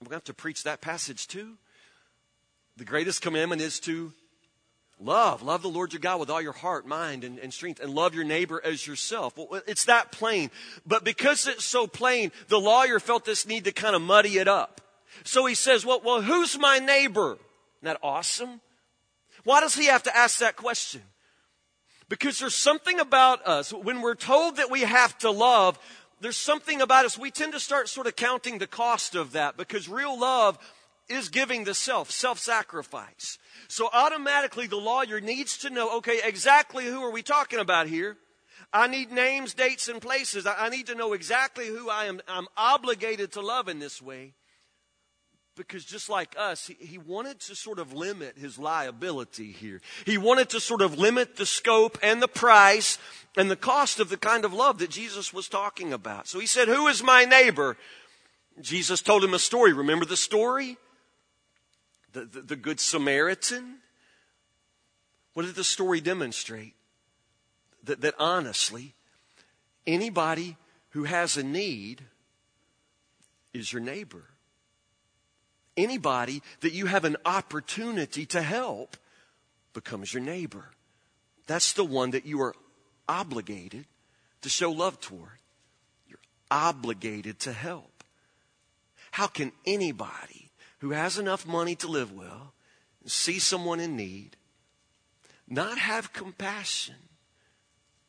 We're 0.00 0.06
going 0.06 0.10
to 0.10 0.16
have 0.16 0.24
to 0.24 0.34
preach 0.34 0.64
that 0.64 0.80
passage 0.80 1.26
too. 1.26 1.54
The 2.76 2.84
greatest 2.84 3.22
commandment 3.22 3.62
is 3.62 3.80
to 3.80 4.12
love. 5.00 5.42
Love 5.42 5.62
the 5.62 5.68
Lord 5.68 5.92
your 5.92 6.00
God 6.00 6.20
with 6.20 6.30
all 6.30 6.42
your 6.42 6.52
heart, 6.52 6.86
mind, 6.86 7.24
and, 7.24 7.38
and 7.38 7.52
strength, 7.52 7.80
and 7.80 7.94
love 7.94 8.14
your 8.14 8.24
neighbor 8.24 8.60
as 8.62 8.86
yourself. 8.86 9.36
Well, 9.36 9.62
it's 9.66 9.84
that 9.86 10.12
plain. 10.12 10.50
But 10.84 11.04
because 11.04 11.46
it's 11.46 11.64
so 11.64 11.86
plain, 11.86 12.32
the 12.48 12.60
lawyer 12.60 12.98
felt 13.00 13.24
this 13.24 13.46
need 13.46 13.64
to 13.64 13.72
kind 13.72 13.94
of 13.94 14.02
muddy 14.02 14.38
it 14.38 14.48
up. 14.48 14.80
So 15.22 15.46
he 15.46 15.54
says, 15.54 15.86
well, 15.86 16.00
well, 16.04 16.22
who's 16.22 16.58
my 16.58 16.78
neighbor? 16.78 17.32
Isn't 17.32 17.40
that 17.82 17.98
awesome? 18.02 18.60
Why 19.44 19.60
does 19.60 19.74
he 19.74 19.86
have 19.86 20.02
to 20.04 20.16
ask 20.16 20.38
that 20.40 20.56
question? 20.56 21.02
Because 22.14 22.38
there's 22.38 22.54
something 22.54 23.00
about 23.00 23.44
us, 23.44 23.72
when 23.72 24.00
we're 24.00 24.14
told 24.14 24.58
that 24.58 24.70
we 24.70 24.82
have 24.82 25.18
to 25.18 25.32
love, 25.32 25.80
there's 26.20 26.36
something 26.36 26.80
about 26.80 27.04
us, 27.04 27.18
we 27.18 27.32
tend 27.32 27.54
to 27.54 27.58
start 27.58 27.88
sort 27.88 28.06
of 28.06 28.14
counting 28.14 28.58
the 28.58 28.68
cost 28.68 29.16
of 29.16 29.32
that 29.32 29.56
because 29.56 29.88
real 29.88 30.16
love 30.16 30.56
is 31.08 31.28
giving 31.28 31.64
the 31.64 31.74
self, 31.74 32.12
self 32.12 32.38
sacrifice. 32.38 33.36
So 33.66 33.90
automatically 33.92 34.68
the 34.68 34.76
lawyer 34.76 35.20
needs 35.20 35.58
to 35.58 35.70
know, 35.70 35.96
okay, 35.96 36.20
exactly 36.22 36.84
who 36.84 37.02
are 37.02 37.10
we 37.10 37.24
talking 37.24 37.58
about 37.58 37.88
here? 37.88 38.16
I 38.72 38.86
need 38.86 39.10
names, 39.10 39.52
dates, 39.52 39.88
and 39.88 40.00
places. 40.00 40.46
I 40.46 40.68
need 40.68 40.86
to 40.86 40.94
know 40.94 41.14
exactly 41.14 41.66
who 41.66 41.90
I 41.90 42.04
am 42.04 42.20
I'm 42.28 42.46
obligated 42.56 43.32
to 43.32 43.40
love 43.40 43.68
in 43.68 43.80
this 43.80 44.00
way. 44.00 44.34
Because 45.56 45.84
just 45.84 46.08
like 46.08 46.34
us, 46.36 46.66
he, 46.66 46.74
he 46.84 46.98
wanted 46.98 47.38
to 47.40 47.54
sort 47.54 47.78
of 47.78 47.92
limit 47.92 48.36
his 48.36 48.58
liability 48.58 49.52
here. 49.52 49.80
He 50.04 50.18
wanted 50.18 50.48
to 50.50 50.60
sort 50.60 50.82
of 50.82 50.98
limit 50.98 51.36
the 51.36 51.46
scope 51.46 51.96
and 52.02 52.20
the 52.20 52.28
price 52.28 52.98
and 53.36 53.50
the 53.50 53.56
cost 53.56 54.00
of 54.00 54.08
the 54.08 54.16
kind 54.16 54.44
of 54.44 54.52
love 54.52 54.78
that 54.78 54.90
Jesus 54.90 55.32
was 55.32 55.48
talking 55.48 55.92
about. 55.92 56.26
So 56.26 56.40
he 56.40 56.46
said, 56.46 56.66
Who 56.66 56.88
is 56.88 57.04
my 57.04 57.24
neighbor? 57.24 57.76
Jesus 58.60 59.00
told 59.00 59.22
him 59.22 59.34
a 59.34 59.38
story. 59.38 59.72
Remember 59.72 60.04
the 60.04 60.16
story? 60.16 60.76
The, 62.12 62.24
the, 62.24 62.40
the 62.40 62.56
Good 62.56 62.80
Samaritan? 62.80 63.76
What 65.34 65.46
did 65.46 65.54
the 65.54 65.64
story 65.64 66.00
demonstrate? 66.00 66.74
That, 67.84 68.00
that 68.00 68.14
honestly, 68.18 68.94
anybody 69.86 70.56
who 70.90 71.04
has 71.04 71.36
a 71.36 71.42
need 71.42 72.02
is 73.52 73.72
your 73.72 73.82
neighbor. 73.82 74.24
Anybody 75.76 76.42
that 76.60 76.72
you 76.72 76.86
have 76.86 77.04
an 77.04 77.16
opportunity 77.24 78.26
to 78.26 78.42
help 78.42 78.96
becomes 79.72 80.14
your 80.14 80.22
neighbor. 80.22 80.70
That's 81.46 81.72
the 81.72 81.84
one 81.84 82.12
that 82.12 82.26
you 82.26 82.40
are 82.42 82.54
obligated 83.08 83.86
to 84.42 84.48
show 84.48 84.70
love 84.70 85.00
toward. 85.00 85.40
You're 86.08 86.18
obligated 86.50 87.40
to 87.40 87.52
help. 87.52 88.04
How 89.10 89.26
can 89.26 89.52
anybody 89.66 90.50
who 90.78 90.90
has 90.90 91.18
enough 91.18 91.46
money 91.46 91.74
to 91.76 91.88
live 91.88 92.12
well 92.12 92.52
see 93.06 93.38
someone 93.38 93.80
in 93.80 93.96
need 93.96 94.36
not 95.48 95.78
have 95.78 96.12
compassion? 96.12 96.96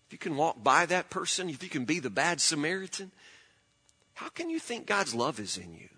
If 0.08 0.14
you 0.14 0.18
can 0.18 0.36
walk 0.36 0.64
by 0.64 0.86
that 0.86 1.10
person, 1.10 1.50
if 1.50 1.64
you 1.64 1.70
can 1.70 1.86
be 1.86 2.00
the 2.00 2.10
bad 2.10 2.40
Samaritan, 2.40 3.12
how 4.14 4.30
can 4.30 4.50
you 4.50 4.60
think 4.60 4.86
God's 4.86 5.16
love 5.16 5.40
is 5.40 5.58
in 5.58 5.74
you? 5.74 5.90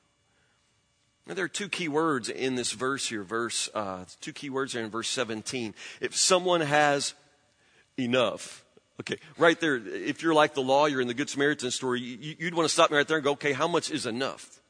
Now, 1.27 1.33
there 1.33 1.43
are 1.43 1.49
two 1.49 1.67
key 1.67 1.89
words 1.89 2.29
in 2.29 2.55
this 2.55 2.71
verse 2.71 3.09
here. 3.09 3.21
Verse 3.21 3.69
uh, 3.75 4.05
two 4.21 4.31
key 4.31 4.49
words 4.49 4.75
are 4.75 4.79
in 4.79 4.89
verse 4.89 5.09
17. 5.09 5.75
If 5.99 6.15
someone 6.15 6.61
has 6.61 7.13
enough, 7.97 8.63
okay, 9.01 9.17
right 9.37 9.59
there. 9.59 9.75
If 9.75 10.23
you're 10.23 10.33
like 10.33 10.53
the 10.53 10.61
lawyer 10.61 11.01
in 11.01 11.07
the 11.09 11.13
Good 11.13 11.29
Samaritan 11.29 11.69
story, 11.71 11.99
you, 11.99 12.35
you'd 12.39 12.53
want 12.53 12.67
to 12.67 12.73
stop 12.73 12.91
me 12.91 12.97
right 12.97 13.05
there 13.05 13.17
and 13.17 13.25
go, 13.25 13.31
okay, 13.31 13.51
how 13.51 13.67
much 13.67 13.91
is 13.91 14.05
enough? 14.05 14.61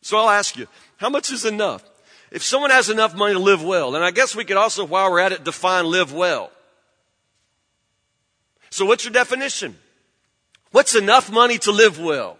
So 0.00 0.18
I'll 0.18 0.30
ask 0.30 0.56
you, 0.56 0.66
how 0.96 1.08
much 1.08 1.30
is 1.30 1.44
enough? 1.44 1.88
If 2.32 2.42
someone 2.42 2.70
has 2.70 2.88
enough 2.88 3.14
money 3.14 3.34
to 3.34 3.38
live 3.38 3.62
well, 3.62 3.94
and 3.94 4.04
I 4.04 4.10
guess 4.10 4.34
we 4.34 4.44
could 4.44 4.56
also, 4.56 4.84
while 4.84 5.08
we're 5.08 5.20
at 5.20 5.30
it, 5.30 5.44
define 5.44 5.84
live 5.84 6.12
well. 6.12 6.50
So 8.70 8.86
what's 8.86 9.04
your 9.04 9.12
definition? 9.12 9.76
What's 10.72 10.96
enough 10.96 11.30
money 11.30 11.58
to 11.58 11.70
live 11.70 12.00
well? 12.00 12.38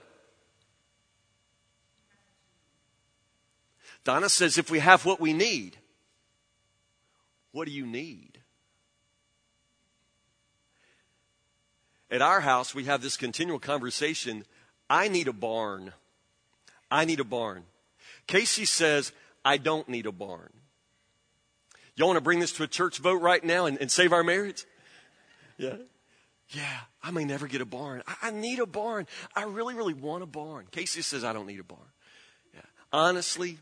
Donna 4.04 4.28
says, 4.28 4.58
if 4.58 4.70
we 4.70 4.80
have 4.80 5.04
what 5.04 5.20
we 5.20 5.32
need, 5.32 5.76
what 7.52 7.66
do 7.66 7.72
you 7.72 7.86
need? 7.86 8.38
At 12.10 12.20
our 12.20 12.40
house, 12.40 12.74
we 12.74 12.84
have 12.84 13.00
this 13.00 13.16
continual 13.16 13.58
conversation 13.58 14.44
I 14.90 15.08
need 15.08 15.28
a 15.28 15.32
barn. 15.32 15.92
I 16.90 17.06
need 17.06 17.20
a 17.20 17.24
barn. 17.24 17.62
Casey 18.26 18.66
says, 18.66 19.12
I 19.44 19.56
don't 19.56 19.88
need 19.88 20.04
a 20.04 20.12
barn. 20.12 20.50
Y'all 21.96 22.08
want 22.08 22.18
to 22.18 22.22
bring 22.22 22.40
this 22.40 22.52
to 22.52 22.62
a 22.62 22.66
church 22.66 22.98
vote 22.98 23.22
right 23.22 23.42
now 23.42 23.66
and, 23.66 23.78
and 23.80 23.90
save 23.90 24.12
our 24.12 24.22
marriage? 24.22 24.66
Yeah. 25.56 25.76
Yeah, 26.50 26.80
I 27.02 27.10
may 27.10 27.24
never 27.24 27.46
get 27.46 27.62
a 27.62 27.66
barn. 27.66 28.02
I, 28.06 28.28
I, 28.28 28.30
need 28.30 28.58
a 28.58 28.66
barn. 28.66 29.06
I 29.34 29.44
really, 29.44 29.74
really 29.74 29.94
want 29.94 30.22
a 30.22 30.26
barn. 30.26 30.66
Casey 30.70 31.00
says, 31.00 31.24
I 31.24 31.32
don't 31.32 31.46
need 31.46 31.60
a 31.60 31.64
barn. 31.64 31.80
Yeah. 32.54 32.60
Honestly, 32.92 33.58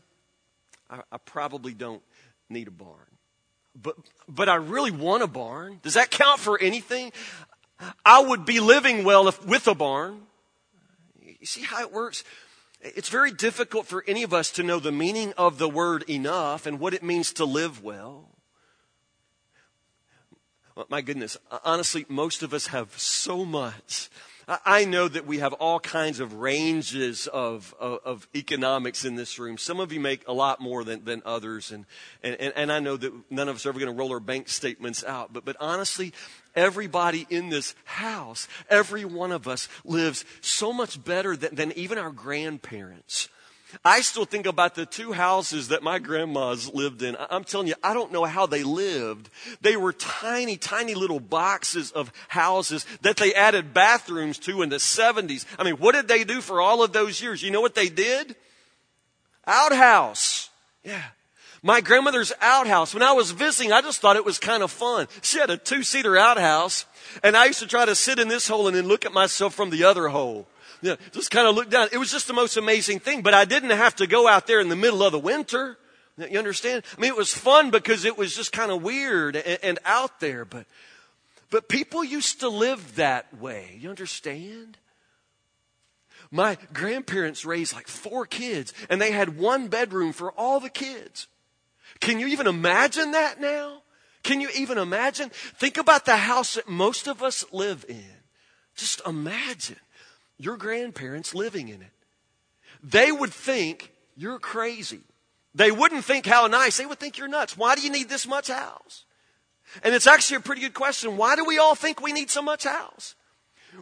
I, 0.91 1.01
I 1.11 1.17
probably 1.17 1.73
don't 1.73 2.03
need 2.49 2.67
a 2.67 2.71
barn. 2.71 3.07
But, 3.81 3.95
but 4.27 4.49
I 4.49 4.55
really 4.55 4.91
want 4.91 5.23
a 5.23 5.27
barn. 5.27 5.79
Does 5.81 5.93
that 5.93 6.11
count 6.11 6.39
for 6.39 6.59
anything? 6.59 7.13
I 8.05 8.21
would 8.21 8.45
be 8.45 8.59
living 8.59 9.03
well 9.05 9.27
if, 9.29 9.43
with 9.45 9.67
a 9.67 9.73
barn. 9.73 10.23
You 11.21 11.45
see 11.45 11.61
how 11.61 11.81
it 11.81 11.91
works? 11.91 12.23
It's 12.81 13.09
very 13.09 13.31
difficult 13.31 13.87
for 13.87 14.03
any 14.07 14.23
of 14.23 14.33
us 14.33 14.51
to 14.51 14.63
know 14.63 14.79
the 14.79 14.91
meaning 14.91 15.33
of 15.37 15.57
the 15.57 15.69
word 15.69 16.03
enough 16.09 16.65
and 16.65 16.79
what 16.79 16.93
it 16.93 17.03
means 17.03 17.31
to 17.33 17.45
live 17.45 17.81
well. 17.81 18.27
My 20.89 21.01
goodness, 21.01 21.37
honestly, 21.63 22.05
most 22.09 22.43
of 22.43 22.53
us 22.53 22.67
have 22.67 22.97
so 22.97 23.45
much 23.45 24.09
I 24.65 24.83
know 24.83 25.07
that 25.07 25.25
we 25.25 25.37
have 25.37 25.53
all 25.53 25.79
kinds 25.79 26.19
of 26.19 26.33
ranges 26.33 27.27
of, 27.27 27.73
of, 27.79 27.99
of, 28.03 28.27
economics 28.35 29.05
in 29.05 29.15
this 29.15 29.39
room. 29.39 29.57
Some 29.57 29.79
of 29.79 29.93
you 29.93 29.99
make 29.99 30.27
a 30.27 30.33
lot 30.33 30.59
more 30.59 30.83
than, 30.83 31.05
than 31.05 31.21
others, 31.25 31.71
and, 31.71 31.85
and, 32.21 32.35
and 32.55 32.71
I 32.71 32.79
know 32.79 32.97
that 32.97 33.13
none 33.29 33.47
of 33.47 33.55
us 33.55 33.65
are 33.65 33.69
ever 33.69 33.79
going 33.79 33.91
to 33.91 33.97
roll 33.97 34.11
our 34.11 34.19
bank 34.19 34.49
statements 34.49 35.03
out. 35.05 35.31
But, 35.31 35.45
but 35.45 35.55
honestly, 35.59 36.11
everybody 36.53 37.27
in 37.29 37.49
this 37.49 37.75
house, 37.85 38.47
every 38.69 39.05
one 39.05 39.31
of 39.31 39.47
us 39.47 39.69
lives 39.85 40.25
so 40.41 40.73
much 40.73 41.01
better 41.01 41.37
than, 41.37 41.55
than 41.55 41.71
even 41.73 41.97
our 41.97 42.11
grandparents. 42.11 43.29
I 43.83 44.01
still 44.01 44.25
think 44.25 44.45
about 44.45 44.75
the 44.75 44.85
two 44.85 45.13
houses 45.13 45.69
that 45.69 45.83
my 45.83 45.99
grandmas 45.99 46.73
lived 46.73 47.01
in. 47.01 47.15
I'm 47.29 47.43
telling 47.43 47.67
you, 47.67 47.75
I 47.83 47.93
don't 47.93 48.11
know 48.11 48.25
how 48.25 48.45
they 48.45 48.63
lived. 48.63 49.29
They 49.61 49.77
were 49.77 49.93
tiny, 49.93 50.57
tiny 50.57 50.93
little 50.93 51.19
boxes 51.19 51.91
of 51.91 52.11
houses 52.27 52.85
that 53.01 53.17
they 53.17 53.33
added 53.33 53.73
bathrooms 53.73 54.37
to 54.39 54.61
in 54.61 54.69
the 54.69 54.77
70s. 54.77 55.45
I 55.57 55.63
mean, 55.63 55.75
what 55.75 55.93
did 55.93 56.07
they 56.07 56.23
do 56.23 56.41
for 56.41 56.61
all 56.61 56.83
of 56.83 56.93
those 56.93 57.21
years? 57.21 57.43
You 57.43 57.51
know 57.51 57.61
what 57.61 57.75
they 57.75 57.89
did? 57.89 58.35
Outhouse. 59.47 60.49
Yeah. 60.83 61.03
My 61.63 61.79
grandmother's 61.79 62.33
outhouse, 62.41 62.93
when 62.93 63.03
I 63.03 63.11
was 63.11 63.31
visiting, 63.31 63.71
I 63.71 63.81
just 63.81 64.01
thought 64.01 64.15
it 64.15 64.25
was 64.25 64.39
kind 64.39 64.63
of 64.63 64.71
fun. 64.71 65.07
She 65.21 65.37
had 65.37 65.51
a 65.51 65.57
two 65.57 65.83
seater 65.83 66.17
outhouse, 66.17 66.85
and 67.23 67.37
I 67.37 67.45
used 67.45 67.59
to 67.59 67.67
try 67.67 67.85
to 67.85 67.95
sit 67.95 68.17
in 68.17 68.29
this 68.29 68.47
hole 68.47 68.67
and 68.67 68.75
then 68.75 68.87
look 68.87 69.05
at 69.05 69.13
myself 69.13 69.53
from 69.53 69.69
the 69.69 69.83
other 69.83 70.07
hole 70.07 70.47
you 70.81 70.89
know, 70.89 70.97
just 71.11 71.31
kind 71.31 71.47
of 71.47 71.55
look 71.55 71.69
down. 71.69 71.89
It 71.91 71.97
was 71.97 72.11
just 72.11 72.27
the 72.27 72.33
most 72.33 72.57
amazing 72.57 72.99
thing, 72.99 73.21
but 73.21 73.33
I 73.33 73.45
didn't 73.45 73.69
have 73.71 73.95
to 73.97 74.07
go 74.07 74.27
out 74.27 74.47
there 74.47 74.59
in 74.59 74.69
the 74.69 74.75
middle 74.75 75.03
of 75.03 75.11
the 75.11 75.19
winter. 75.19 75.77
You 76.17 76.37
understand? 76.37 76.83
I 76.97 77.01
mean, 77.01 77.09
it 77.09 77.17
was 77.17 77.33
fun 77.33 77.71
because 77.71 78.05
it 78.05 78.17
was 78.17 78.35
just 78.35 78.51
kind 78.51 78.71
of 78.71 78.81
weird 78.81 79.35
and, 79.35 79.59
and 79.63 79.79
out 79.85 80.19
there, 80.19 80.45
but, 80.45 80.65
but 81.49 81.69
people 81.69 82.03
used 82.03 82.41
to 82.41 82.49
live 82.49 82.95
that 82.95 83.39
way. 83.39 83.77
You 83.79 83.89
understand? 83.89 84.77
My 86.29 86.57
grandparents 86.73 87.45
raised 87.45 87.73
like 87.73 87.87
four 87.87 88.25
kids 88.25 88.73
and 88.89 89.01
they 89.01 89.11
had 89.11 89.37
one 89.37 89.67
bedroom 89.67 90.13
for 90.13 90.31
all 90.31 90.59
the 90.59 90.69
kids. 90.69 91.27
Can 91.99 92.19
you 92.19 92.27
even 92.27 92.47
imagine 92.47 93.11
that 93.11 93.39
now? 93.39 93.81
Can 94.23 94.39
you 94.39 94.49
even 94.55 94.77
imagine? 94.77 95.29
Think 95.29 95.77
about 95.77 96.05
the 96.05 96.17
house 96.17 96.55
that 96.55 96.69
most 96.69 97.07
of 97.07 97.21
us 97.21 97.43
live 97.51 97.85
in. 97.89 98.05
Just 98.75 99.01
imagine 99.05 99.77
your 100.43 100.57
grandparents 100.57 101.35
living 101.35 101.69
in 101.69 101.81
it. 101.81 101.91
They 102.83 103.11
would 103.11 103.31
think 103.31 103.91
you're 104.15 104.39
crazy. 104.39 105.01
They 105.53 105.71
wouldn't 105.71 106.05
think 106.05 106.25
how 106.25 106.47
nice. 106.47 106.77
They 106.77 106.85
would 106.85 106.99
think 106.99 107.17
you're 107.17 107.27
nuts. 107.27 107.57
Why 107.57 107.75
do 107.75 107.81
you 107.81 107.91
need 107.91 108.09
this 108.09 108.27
much 108.27 108.47
house? 108.47 109.05
And 109.83 109.93
it's 109.93 110.07
actually 110.07 110.37
a 110.37 110.41
pretty 110.41 110.61
good 110.61 110.73
question. 110.73 111.17
Why 111.17 111.35
do 111.35 111.45
we 111.45 111.57
all 111.57 111.75
think 111.75 112.01
we 112.01 112.13
need 112.13 112.29
so 112.29 112.41
much 112.41 112.63
house? 112.63 113.15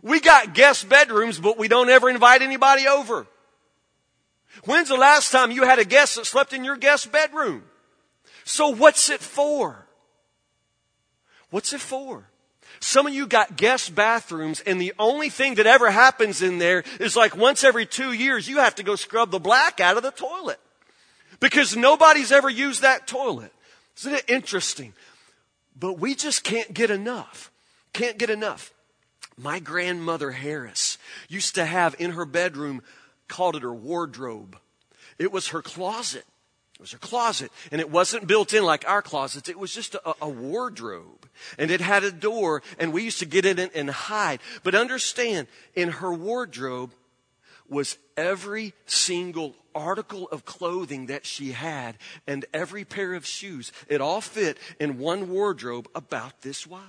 We 0.01 0.19
got 0.19 0.53
guest 0.53 0.87
bedrooms, 0.87 1.39
but 1.39 1.57
we 1.57 1.67
don't 1.67 1.89
ever 1.89 2.09
invite 2.09 2.41
anybody 2.41 2.87
over. 2.87 3.25
When's 4.65 4.89
the 4.89 4.97
last 4.97 5.31
time 5.31 5.51
you 5.51 5.63
had 5.63 5.79
a 5.79 5.85
guest 5.85 6.15
that 6.15 6.25
slept 6.25 6.53
in 6.53 6.63
your 6.63 6.77
guest 6.77 7.11
bedroom? 7.11 7.63
So 8.43 8.69
what's 8.69 9.09
it 9.09 9.21
for? 9.21 9.87
What's 11.49 11.73
it 11.73 11.81
for? 11.81 12.29
Some 12.79 13.07
of 13.07 13.13
you 13.13 13.27
got 13.27 13.57
guest 13.57 13.93
bathrooms 13.93 14.61
and 14.61 14.79
the 14.79 14.93
only 14.97 15.29
thing 15.29 15.55
that 15.55 15.67
ever 15.67 15.91
happens 15.91 16.41
in 16.41 16.59
there 16.59 16.83
is 16.99 17.15
like 17.15 17.35
once 17.35 17.63
every 17.63 17.85
two 17.85 18.13
years 18.13 18.47
you 18.47 18.57
have 18.57 18.75
to 18.75 18.83
go 18.83 18.95
scrub 18.95 19.31
the 19.31 19.39
black 19.39 19.79
out 19.79 19.97
of 19.97 20.03
the 20.03 20.11
toilet. 20.11 20.59
Because 21.39 21.75
nobody's 21.75 22.31
ever 22.31 22.49
used 22.49 22.81
that 22.81 23.07
toilet. 23.07 23.53
Isn't 23.97 24.13
it 24.13 24.29
interesting? 24.29 24.93
But 25.77 25.99
we 25.99 26.15
just 26.15 26.43
can't 26.43 26.73
get 26.73 26.89
enough. 26.89 27.51
Can't 27.93 28.17
get 28.17 28.29
enough. 28.29 28.73
My 29.37 29.59
grandmother 29.59 30.31
Harris 30.31 30.97
used 31.29 31.55
to 31.55 31.65
have 31.65 31.95
in 31.99 32.11
her 32.11 32.25
bedroom, 32.25 32.81
called 33.27 33.55
it 33.55 33.61
her 33.61 33.73
wardrobe. 33.73 34.57
It 35.17 35.31
was 35.31 35.49
her 35.49 35.61
closet. 35.61 36.25
It 36.79 36.83
was 36.83 36.91
her 36.93 36.97
closet. 36.97 37.51
And 37.73 37.81
it 37.81 37.91
wasn't 37.91 38.25
built 38.25 38.53
in 38.53 38.63
like 38.63 38.87
our 38.87 39.01
closets. 39.01 39.49
It 39.49 39.59
was 39.59 39.73
just 39.73 39.95
a, 39.95 40.15
a, 40.21 40.29
wardrobe. 40.29 41.27
And 41.57 41.71
it 41.71 41.81
had 41.81 42.05
a 42.05 42.11
door, 42.11 42.63
and 42.77 42.93
we 42.93 43.03
used 43.03 43.19
to 43.19 43.25
get 43.25 43.45
in 43.45 43.59
it 43.59 43.71
and 43.75 43.89
hide. 43.89 44.39
But 44.63 44.75
understand, 44.75 45.47
in 45.75 45.89
her 45.89 46.13
wardrobe 46.13 46.91
was 47.67 47.97
every 48.15 48.73
single 48.85 49.55
article 49.75 50.29
of 50.29 50.45
clothing 50.45 51.07
that 51.07 51.25
she 51.25 51.51
had 51.51 51.97
and 52.25 52.45
every 52.53 52.85
pair 52.85 53.13
of 53.13 53.25
shoes. 53.25 53.73
It 53.89 53.99
all 53.99 54.21
fit 54.21 54.57
in 54.79 54.99
one 54.99 55.29
wardrobe 55.29 55.89
about 55.93 56.41
this 56.43 56.65
wide. 56.65 56.83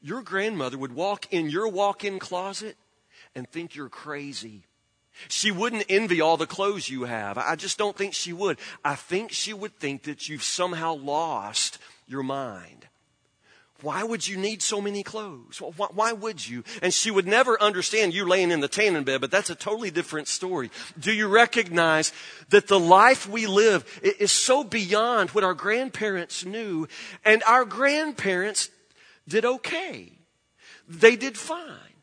Your 0.00 0.22
grandmother 0.22 0.78
would 0.78 0.94
walk 0.94 1.32
in 1.32 1.50
your 1.50 1.66
walk 1.66 2.04
in 2.04 2.20
closet 2.20 2.76
and 3.34 3.50
think 3.50 3.74
you're 3.74 3.88
crazy. 3.88 4.62
She 5.28 5.50
wouldn't 5.50 5.86
envy 5.88 6.20
all 6.20 6.36
the 6.36 6.46
clothes 6.46 6.88
you 6.88 7.04
have. 7.04 7.38
I 7.38 7.56
just 7.56 7.78
don't 7.78 7.96
think 7.96 8.14
she 8.14 8.32
would. 8.32 8.58
I 8.84 8.94
think 8.94 9.32
she 9.32 9.52
would 9.52 9.78
think 9.78 10.04
that 10.04 10.28
you've 10.28 10.42
somehow 10.42 10.94
lost 10.94 11.78
your 12.06 12.22
mind. 12.22 12.88
Why 13.80 14.02
would 14.02 14.26
you 14.26 14.36
need 14.38 14.62
so 14.62 14.80
many 14.80 15.02
clothes? 15.02 15.58
Why 15.58 16.12
would 16.12 16.46
you? 16.46 16.64
And 16.80 16.94
she 16.94 17.10
would 17.10 17.26
never 17.26 17.60
understand 17.60 18.14
you 18.14 18.26
laying 18.26 18.50
in 18.50 18.60
the 18.60 18.68
tanning 18.68 19.04
bed, 19.04 19.20
but 19.20 19.30
that's 19.30 19.50
a 19.50 19.54
totally 19.54 19.90
different 19.90 20.26
story. 20.26 20.70
Do 20.98 21.12
you 21.12 21.28
recognize 21.28 22.12
that 22.48 22.66
the 22.66 22.80
life 22.80 23.28
we 23.28 23.46
live 23.46 23.84
is 24.02 24.32
so 24.32 24.64
beyond 24.64 25.30
what 25.30 25.44
our 25.44 25.54
grandparents 25.54 26.44
knew, 26.44 26.88
and 27.24 27.42
our 27.42 27.64
grandparents 27.64 28.70
did 29.28 29.44
okay? 29.44 30.12
They 30.88 31.16
did 31.16 31.36
fine. 31.36 31.93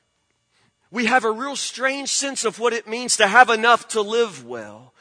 We 0.92 1.06
have 1.06 1.24
a 1.24 1.32
real 1.32 1.56
strange 1.56 2.10
sense 2.10 2.44
of 2.44 2.60
what 2.60 2.74
it 2.74 2.88
means 2.88 3.18
to 3.18 3.28
have 3.28 3.50
enough 3.50 3.88
to 3.90 4.02
live 4.02 4.46
well. 4.46 4.94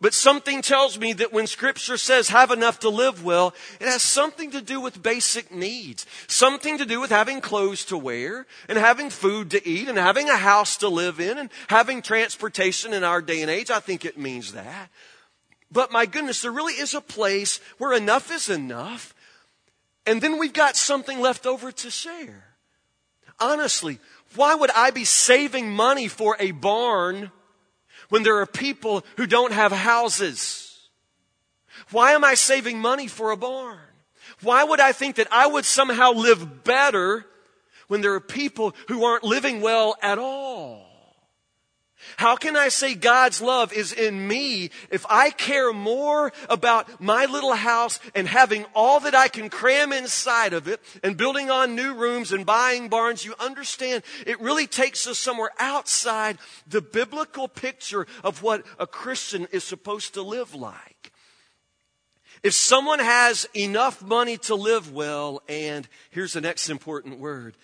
But 0.00 0.14
something 0.14 0.62
tells 0.62 0.96
me 0.98 1.12
that 1.14 1.32
when 1.32 1.48
scripture 1.48 1.96
says 1.96 2.28
have 2.28 2.52
enough 2.52 2.80
to 2.80 2.88
live 2.88 3.24
well, 3.24 3.52
it 3.80 3.86
has 3.86 4.00
something 4.00 4.52
to 4.52 4.60
do 4.60 4.80
with 4.80 5.02
basic 5.02 5.52
needs. 5.52 6.06
Something 6.28 6.78
to 6.78 6.84
do 6.84 7.00
with 7.00 7.10
having 7.10 7.40
clothes 7.40 7.84
to 7.86 7.98
wear 7.98 8.46
and 8.68 8.78
having 8.78 9.10
food 9.10 9.50
to 9.52 9.68
eat 9.68 9.88
and 9.88 9.98
having 9.98 10.28
a 10.28 10.36
house 10.36 10.76
to 10.78 10.88
live 10.88 11.18
in 11.18 11.36
and 11.36 11.50
having 11.68 12.00
transportation 12.00 12.92
in 12.92 13.02
our 13.02 13.20
day 13.20 13.42
and 13.42 13.50
age. 13.50 13.70
I 13.70 13.80
think 13.80 14.04
it 14.04 14.18
means 14.18 14.52
that. 14.52 14.88
But 15.70 15.90
my 15.90 16.06
goodness, 16.06 16.42
there 16.42 16.52
really 16.52 16.74
is 16.74 16.94
a 16.94 17.00
place 17.00 17.60
where 17.78 17.92
enough 17.92 18.30
is 18.30 18.48
enough. 18.48 19.14
And 20.06 20.20
then 20.20 20.38
we've 20.38 20.52
got 20.52 20.76
something 20.76 21.20
left 21.20 21.44
over 21.44 21.72
to 21.72 21.90
share. 21.90 22.47
Honestly, 23.40 23.98
why 24.34 24.54
would 24.54 24.70
I 24.70 24.90
be 24.90 25.04
saving 25.04 25.70
money 25.70 26.08
for 26.08 26.36
a 26.38 26.50
barn 26.50 27.30
when 28.08 28.22
there 28.22 28.38
are 28.38 28.46
people 28.46 29.04
who 29.16 29.26
don't 29.26 29.52
have 29.52 29.72
houses? 29.72 30.88
Why 31.90 32.12
am 32.12 32.24
I 32.24 32.34
saving 32.34 32.78
money 32.78 33.06
for 33.06 33.30
a 33.30 33.36
barn? 33.36 33.78
Why 34.42 34.64
would 34.64 34.80
I 34.80 34.92
think 34.92 35.16
that 35.16 35.28
I 35.30 35.46
would 35.46 35.64
somehow 35.64 36.12
live 36.12 36.64
better 36.64 37.24
when 37.88 38.02
there 38.02 38.14
are 38.14 38.20
people 38.20 38.74
who 38.88 39.04
aren't 39.04 39.24
living 39.24 39.60
well 39.60 39.96
at 40.02 40.18
all? 40.18 40.87
How 42.16 42.36
can 42.36 42.56
I 42.56 42.68
say 42.68 42.94
God's 42.94 43.40
love 43.40 43.72
is 43.72 43.92
in 43.92 44.26
me 44.26 44.70
if 44.90 45.04
I 45.08 45.30
care 45.30 45.72
more 45.72 46.32
about 46.48 47.00
my 47.00 47.26
little 47.26 47.54
house 47.54 48.00
and 48.14 48.26
having 48.26 48.64
all 48.74 49.00
that 49.00 49.14
I 49.14 49.28
can 49.28 49.50
cram 49.50 49.92
inside 49.92 50.52
of 50.52 50.68
it 50.68 50.80
and 51.02 51.16
building 51.16 51.50
on 51.50 51.74
new 51.74 51.94
rooms 51.94 52.32
and 52.32 52.46
buying 52.46 52.88
barns? 52.88 53.24
You 53.24 53.34
understand, 53.38 54.02
it 54.26 54.40
really 54.40 54.66
takes 54.66 55.06
us 55.06 55.18
somewhere 55.18 55.50
outside 55.58 56.38
the 56.66 56.80
biblical 56.80 57.48
picture 57.48 58.06
of 58.24 58.42
what 58.42 58.64
a 58.78 58.86
Christian 58.86 59.46
is 59.52 59.64
supposed 59.64 60.14
to 60.14 60.22
live 60.22 60.54
like. 60.54 61.12
If 62.42 62.52
someone 62.54 63.00
has 63.00 63.48
enough 63.54 64.02
money 64.02 64.36
to 64.38 64.54
live 64.54 64.92
well, 64.92 65.42
and 65.48 65.88
here's 66.10 66.34
the 66.34 66.40
next 66.40 66.70
important 66.70 67.18
word, 67.18 67.56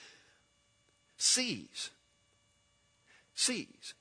sees. 1.17 1.91
Sees 3.35 3.94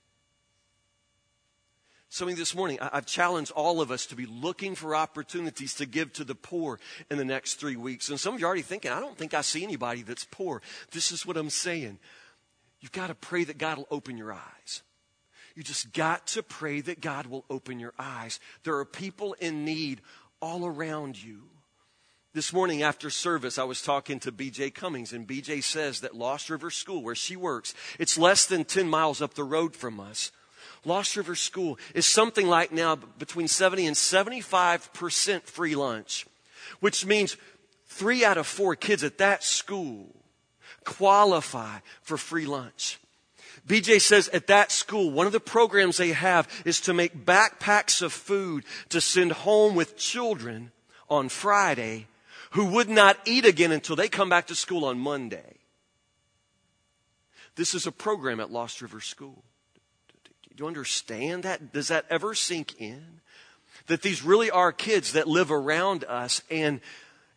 Something 2.14 2.36
this 2.36 2.54
morning, 2.54 2.78
I've 2.80 3.08
challenged 3.08 3.52
all 3.54 3.82
of 3.82 3.90
us 3.90 4.06
to 4.06 4.16
be 4.16 4.28
looking 4.28 4.76
for 4.76 4.96
opportunities 4.96 5.74
to 5.74 5.88
give 5.88 6.14
to 6.14 6.24
the 6.24 6.36
poor 6.36 6.80
in 7.10 7.18
the 7.18 7.26
next 7.26 7.56
three 7.56 7.76
weeks. 7.76 8.08
And 8.08 8.20
some 8.20 8.36
of 8.36 8.40
you 8.40 8.46
are 8.46 8.50
already 8.50 8.62
thinking, 8.62 8.92
I 8.92 9.00
don't 9.00 9.18
think 9.18 9.34
I 9.34 9.42
see 9.42 9.64
anybody 9.64 10.04
that's 10.04 10.28
poor. 10.30 10.62
This 10.92 11.12
is 11.12 11.26
what 11.26 11.38
I'm 11.38 11.50
saying. 11.50 11.98
You've 12.82 12.92
got 12.92 13.08
to 13.08 13.16
pray 13.16 13.46
that 13.46 13.58
God 13.58 13.80
will 13.80 13.88
open 13.90 14.16
your 14.16 14.32
eyes. 14.32 14.84
You 15.56 15.64
just 15.64 15.92
got 15.92 16.28
to 16.28 16.44
pray 16.44 16.82
that 16.82 17.02
God 17.02 17.26
will 17.26 17.46
open 17.50 17.80
your 17.80 17.96
eyes. 17.98 18.40
There 18.64 18.78
are 18.78 18.86
people 18.86 19.34
in 19.40 19.66
need 19.66 20.00
all 20.40 20.68
around 20.68 21.20
you. 21.24 21.46
This 22.36 22.54
morning 22.54 22.84
after 22.84 23.10
service, 23.10 23.58
I 23.58 23.64
was 23.64 23.82
talking 23.82 24.20
to 24.20 24.32
BJ 24.32 24.72
Cummings, 24.72 25.14
and 25.14 25.28
BJ 25.28 25.64
says 25.64 26.02
that 26.02 26.16
Lost 26.16 26.52
River 26.52 26.70
School, 26.70 27.02
where 27.02 27.16
she 27.16 27.36
works, 27.36 27.74
it's 27.98 28.20
less 28.20 28.46
than 28.46 28.66
10 28.66 28.88
miles 28.88 29.20
up 29.20 29.34
the 29.34 29.44
road 29.44 29.76
from 29.76 30.00
us. 30.00 30.32
Lost 30.86 31.16
River 31.16 31.36
School 31.36 31.78
is 31.94 32.06
something 32.06 32.48
like 32.48 32.72
now 32.72 32.96
between 32.96 33.48
70 33.48 33.88
and 33.88 33.96
75% 33.96 35.44
free 35.44 35.76
lunch, 35.76 36.26
which 36.80 37.06
means 37.06 37.38
three 37.88 38.26
out 38.26 38.38
of 38.38 38.48
four 38.48 38.76
kids 38.76 39.04
at 39.04 39.18
that 39.20 39.44
school 39.44 40.08
qualify 40.84 41.78
for 42.02 42.18
free 42.18 42.46
lunch. 42.46 43.00
BJ 43.66 44.02
says 44.02 44.28
at 44.30 44.48
that 44.48 44.72
school, 44.72 45.12
one 45.12 45.26
of 45.26 45.32
the 45.32 45.40
programs 45.40 45.98
they 45.98 46.12
have 46.12 46.50
is 46.66 46.82
to 46.82 46.94
make 46.94 47.26
backpacks 47.26 48.02
of 48.02 48.12
food 48.12 48.66
to 48.90 49.00
send 49.00 49.32
home 49.32 49.76
with 49.76 49.96
children 49.96 50.72
on 51.10 51.30
Friday 51.30 52.08
who 52.52 52.66
would 52.66 52.90
not 52.90 53.18
eat 53.26 53.46
again 53.46 53.72
until 53.72 53.96
they 53.96 54.10
come 54.10 54.30
back 54.30 54.48
to 54.48 54.56
school 54.56 54.86
on 54.86 55.00
Monday. 55.00 55.58
This 57.56 57.74
is 57.74 57.88
a 57.88 57.92
program 57.92 58.40
at 58.40 58.52
Lost 58.52 58.82
River 58.82 59.00
School. 59.00 59.44
Do 60.56 60.64
you 60.64 60.68
understand 60.68 61.44
that? 61.44 61.74
Does 61.74 61.88
that 61.88 62.06
ever 62.10 62.36
sink 62.36 62.80
in? 62.80 63.22
That 63.88 64.02
these 64.02 64.24
really 64.24 64.52
are 64.52 64.72
kids 64.72 65.14
that 65.14 65.28
live 65.28 65.52
around 65.52 66.04
us 66.06 66.42
and, 66.50 66.80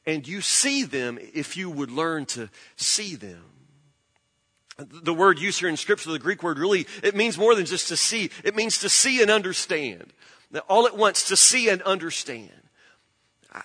and 0.07 0.27
you 0.27 0.41
see 0.41 0.85
them 0.85 1.19
if 1.35 1.57
you 1.57 1.71
would 1.71 1.91
learn 1.91 2.27
to 2.27 2.51
see 2.77 3.17
them. 3.17 3.43
The 4.79 5.15
word 5.15 5.39
used 5.39 5.61
here 5.61 5.71
in 5.71 5.77
scripture, 5.79 6.13
the 6.13 6.19
Greek 6.19 6.43
word 6.43 6.59
really, 6.59 6.87
it 7.03 7.17
means 7.17 7.39
more 7.39 7.55
than 7.55 7.65
just 7.65 7.89
to 7.89 7.97
see. 7.97 8.31
It 8.45 8.55
means 8.55 8.79
to 8.81 8.91
see 8.91 9.23
and 9.23 9.31
understand. 9.31 10.13
All 10.69 10.87
at 10.87 10.97
once, 10.97 11.29
to 11.29 11.37
see 11.37 11.71
and 11.71 11.81
understand. 11.83 12.51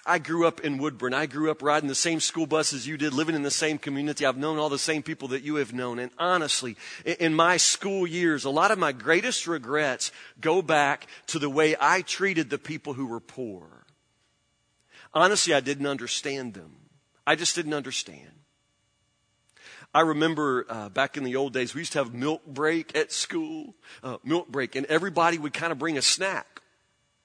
I 0.05 0.19
grew 0.19 0.47
up 0.47 0.61
in 0.61 0.77
Woodburn. 0.77 1.13
I 1.13 1.25
grew 1.25 1.51
up 1.51 1.61
riding 1.61 1.89
the 1.89 1.95
same 1.95 2.19
school 2.19 2.45
bus 2.45 2.71
as 2.71 2.87
you 2.87 2.97
did, 2.97 3.13
living 3.13 3.35
in 3.35 3.43
the 3.43 3.51
same 3.51 3.77
community. 3.77 4.25
I've 4.25 4.37
known 4.37 4.57
all 4.57 4.69
the 4.69 4.79
same 4.79 5.03
people 5.03 5.29
that 5.29 5.43
you 5.43 5.55
have 5.55 5.73
known. 5.73 5.99
And 5.99 6.11
honestly, 6.17 6.77
in 7.05 7.33
my 7.33 7.57
school 7.57 8.07
years, 8.07 8.45
a 8.45 8.49
lot 8.49 8.71
of 8.71 8.79
my 8.79 8.91
greatest 8.91 9.47
regrets 9.47 10.11
go 10.39 10.61
back 10.61 11.07
to 11.27 11.39
the 11.39 11.49
way 11.49 11.75
I 11.79 12.01
treated 12.01 12.49
the 12.49 12.57
people 12.57 12.93
who 12.93 13.07
were 13.07 13.19
poor. 13.19 13.85
Honestly, 15.13 15.53
I 15.53 15.59
didn't 15.59 15.87
understand 15.87 16.53
them. 16.53 16.75
I 17.27 17.35
just 17.35 17.55
didn't 17.55 17.73
understand. 17.73 18.31
I 19.93 20.01
remember 20.01 20.65
uh, 20.69 20.89
back 20.89 21.17
in 21.17 21.25
the 21.25 21.35
old 21.35 21.51
days, 21.51 21.73
we 21.73 21.81
used 21.81 21.91
to 21.93 21.99
have 21.99 22.13
milk 22.13 22.45
break 22.45 22.95
at 22.95 23.11
school, 23.11 23.75
uh, 24.03 24.17
milk 24.23 24.47
break, 24.47 24.75
and 24.75 24.85
everybody 24.85 25.37
would 25.37 25.53
kind 25.53 25.73
of 25.73 25.79
bring 25.79 25.97
a 25.97 26.01
snack. 26.01 26.60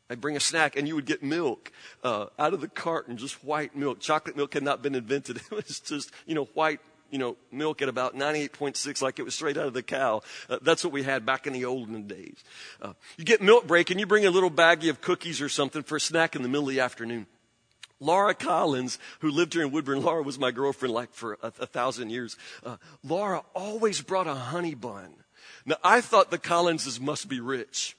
I'd 0.09 0.21
bring 0.21 0.37
a 0.37 0.41
snack 0.41 0.77
and 0.77 0.87
you 0.87 0.95
would 0.95 1.07
get 1.07 1.23
milk 1.23 1.73
uh, 2.05 2.27
out 2.39 2.55
of 2.55 2.61
the 2.61 2.69
carton, 2.69 3.17
just 3.17 3.43
white 3.45 3.75
milk. 3.75 4.01
Chocolate 4.01 4.37
milk 4.37 4.55
had 4.55 4.63
not 4.63 4.83
been 4.83 4.95
invented. 4.95 5.41
It 5.51 5.69
was 5.69 5.81
just, 5.81 6.13
you 6.27 6.35
know, 6.35 6.45
white, 6.55 6.81
you 7.11 7.19
know, 7.19 7.37
milk 7.51 7.83
at 7.83 7.89
about 7.89 8.15
98.6 8.17 9.03
like 9.03 9.19
it 9.19 9.23
was 9.23 9.35
straight 9.35 9.57
out 9.57 9.67
of 9.67 9.75
the 9.75 9.83
cow. 9.83 10.23
Uh, 10.49 10.59
that's 10.63 10.85
what 10.85 10.93
we 10.93 11.03
had 11.03 11.27
back 11.27 11.47
in 11.47 11.53
the 11.53 11.65
olden 11.65 12.07
days. 12.07 12.43
Uh, 12.81 12.93
you 13.17 13.25
get 13.25 13.41
milk 13.41 13.67
break 13.67 13.91
and 13.91 13.99
you 13.99 14.07
bring 14.07 14.27
a 14.27 14.31
little 14.31 14.51
baggie 14.51 14.91
of 14.91 15.01
cookies 15.01 15.41
or 15.41 15.49
something 15.49 15.83
for 15.83 15.97
a 15.97 16.01
snack 16.01 16.37
in 16.37 16.43
the 16.43 16.49
middle 16.49 16.69
of 16.69 16.75
the 16.75 16.81
afternoon. 16.81 17.27
Laura 17.99 18.35
Collins, 18.35 18.99
who 19.21 19.31
lived 19.31 19.55
here 19.55 19.63
in 19.63 19.73
Woodburn, 19.73 20.03
Laura 20.03 20.23
was 20.23 20.39
my 20.39 20.51
girlfriend 20.51 20.95
like 20.95 21.13
for 21.15 21.39
a, 21.43 21.47
a 21.61 21.67
thousand 21.67 22.11
years. 22.11 22.37
Uh, 22.65 22.77
Laura 23.03 23.43
always 23.55 24.03
brought 24.03 24.27
a 24.27 24.35
honey 24.35 24.75
bun. 24.75 25.15
Now 25.65 25.77
I 25.83 26.01
thought 26.01 26.31
the 26.31 26.39
Collinses 26.39 27.01
must 27.01 27.29
be 27.29 27.41
rich 27.41 27.97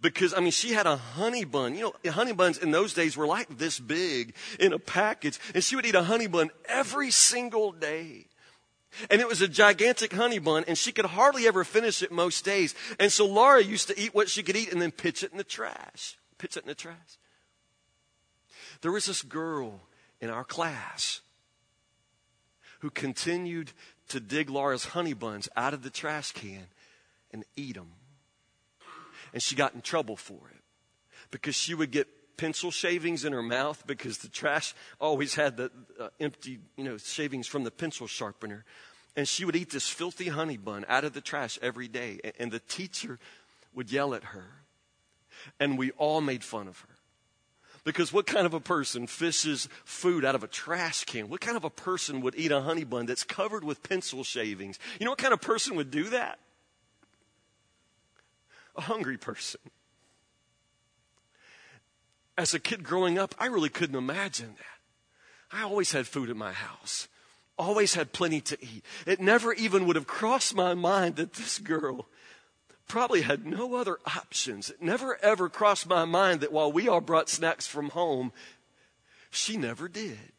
because, 0.00 0.32
I 0.32 0.40
mean, 0.40 0.52
she 0.52 0.72
had 0.72 0.86
a 0.86 0.96
honey 0.96 1.44
bun. 1.44 1.74
You 1.74 1.92
know, 2.04 2.12
honey 2.12 2.32
buns 2.32 2.58
in 2.58 2.70
those 2.70 2.94
days 2.94 3.16
were 3.16 3.26
like 3.26 3.58
this 3.58 3.80
big 3.80 4.34
in 4.60 4.72
a 4.72 4.78
package. 4.78 5.40
And 5.54 5.64
she 5.64 5.74
would 5.74 5.86
eat 5.86 5.94
a 5.94 6.04
honey 6.04 6.28
bun 6.28 6.50
every 6.66 7.10
single 7.10 7.72
day. 7.72 8.26
And 9.10 9.20
it 9.20 9.28
was 9.28 9.42
a 9.42 9.48
gigantic 9.48 10.12
honey 10.12 10.38
bun, 10.38 10.64
and 10.66 10.78
she 10.78 10.92
could 10.92 11.04
hardly 11.04 11.46
ever 11.46 11.62
finish 11.62 12.02
it 12.02 12.10
most 12.10 12.44
days. 12.44 12.74
And 12.98 13.12
so 13.12 13.26
Laura 13.26 13.62
used 13.62 13.88
to 13.88 14.00
eat 14.00 14.14
what 14.14 14.28
she 14.28 14.42
could 14.42 14.56
eat 14.56 14.72
and 14.72 14.80
then 14.80 14.92
pitch 14.92 15.22
it 15.22 15.30
in 15.30 15.38
the 15.38 15.44
trash. 15.44 16.16
Pitch 16.38 16.56
it 16.56 16.62
in 16.62 16.68
the 16.68 16.74
trash. 16.74 17.18
There 18.80 18.92
was 18.92 19.06
this 19.06 19.22
girl 19.22 19.80
in 20.20 20.30
our 20.30 20.44
class 20.44 21.20
who 22.80 22.90
continued 22.90 23.72
to 24.08 24.20
dig 24.20 24.48
Laura's 24.48 24.86
honey 24.86 25.12
buns 25.12 25.48
out 25.56 25.74
of 25.74 25.82
the 25.82 25.90
trash 25.90 26.32
can 26.32 26.66
and 27.32 27.44
eat 27.56 27.74
them. 27.74 27.90
And 29.38 29.42
she 29.44 29.54
got 29.54 29.72
in 29.72 29.82
trouble 29.82 30.16
for 30.16 30.50
it 30.52 30.64
because 31.30 31.54
she 31.54 31.72
would 31.72 31.92
get 31.92 32.08
pencil 32.36 32.72
shavings 32.72 33.24
in 33.24 33.32
her 33.32 33.40
mouth 33.40 33.84
because 33.86 34.18
the 34.18 34.26
trash 34.26 34.74
always 35.00 35.36
had 35.36 35.56
the 35.56 35.70
uh, 36.00 36.08
empty, 36.18 36.58
you 36.76 36.82
know, 36.82 36.96
shavings 36.96 37.46
from 37.46 37.62
the 37.62 37.70
pencil 37.70 38.08
sharpener. 38.08 38.64
And 39.14 39.28
she 39.28 39.44
would 39.44 39.54
eat 39.54 39.70
this 39.70 39.88
filthy 39.88 40.26
honey 40.26 40.56
bun 40.56 40.84
out 40.88 41.04
of 41.04 41.12
the 41.12 41.20
trash 41.20 41.56
every 41.62 41.86
day. 41.86 42.18
And 42.40 42.50
the 42.50 42.58
teacher 42.58 43.20
would 43.76 43.92
yell 43.92 44.12
at 44.12 44.24
her. 44.24 44.64
And 45.60 45.78
we 45.78 45.92
all 45.92 46.20
made 46.20 46.42
fun 46.42 46.66
of 46.66 46.80
her. 46.80 46.96
Because 47.84 48.12
what 48.12 48.26
kind 48.26 48.44
of 48.44 48.54
a 48.54 48.60
person 48.60 49.06
fishes 49.06 49.68
food 49.84 50.24
out 50.24 50.34
of 50.34 50.42
a 50.42 50.48
trash 50.48 51.04
can? 51.04 51.28
What 51.28 51.40
kind 51.40 51.56
of 51.56 51.62
a 51.62 51.70
person 51.70 52.22
would 52.22 52.34
eat 52.34 52.50
a 52.50 52.62
honey 52.62 52.82
bun 52.82 53.06
that's 53.06 53.22
covered 53.22 53.62
with 53.62 53.84
pencil 53.84 54.24
shavings? 54.24 54.80
You 54.98 55.04
know 55.04 55.12
what 55.12 55.18
kind 55.18 55.32
of 55.32 55.40
person 55.40 55.76
would 55.76 55.92
do 55.92 56.10
that? 56.10 56.40
A 58.78 58.82
hungry 58.82 59.18
person. 59.18 59.60
As 62.38 62.54
a 62.54 62.60
kid 62.60 62.84
growing 62.84 63.18
up, 63.18 63.34
I 63.36 63.46
really 63.46 63.68
couldn't 63.68 63.96
imagine 63.96 64.54
that. 64.56 65.56
I 65.58 65.64
always 65.64 65.90
had 65.90 66.06
food 66.06 66.30
in 66.30 66.38
my 66.38 66.52
house, 66.52 67.08
always 67.58 67.94
had 67.94 68.12
plenty 68.12 68.40
to 68.42 68.56
eat. 68.62 68.84
It 69.04 69.18
never 69.18 69.52
even 69.52 69.84
would 69.86 69.96
have 69.96 70.06
crossed 70.06 70.54
my 70.54 70.74
mind 70.74 71.16
that 71.16 71.32
this 71.32 71.58
girl 71.58 72.06
probably 72.86 73.22
had 73.22 73.44
no 73.44 73.74
other 73.74 73.98
options. 74.06 74.70
It 74.70 74.80
never 74.80 75.16
ever 75.24 75.48
crossed 75.48 75.88
my 75.88 76.04
mind 76.04 76.40
that 76.42 76.52
while 76.52 76.70
we 76.70 76.86
all 76.86 77.00
brought 77.00 77.28
snacks 77.28 77.66
from 77.66 77.88
home, 77.90 78.32
she 79.28 79.56
never 79.56 79.88
did. 79.88 80.32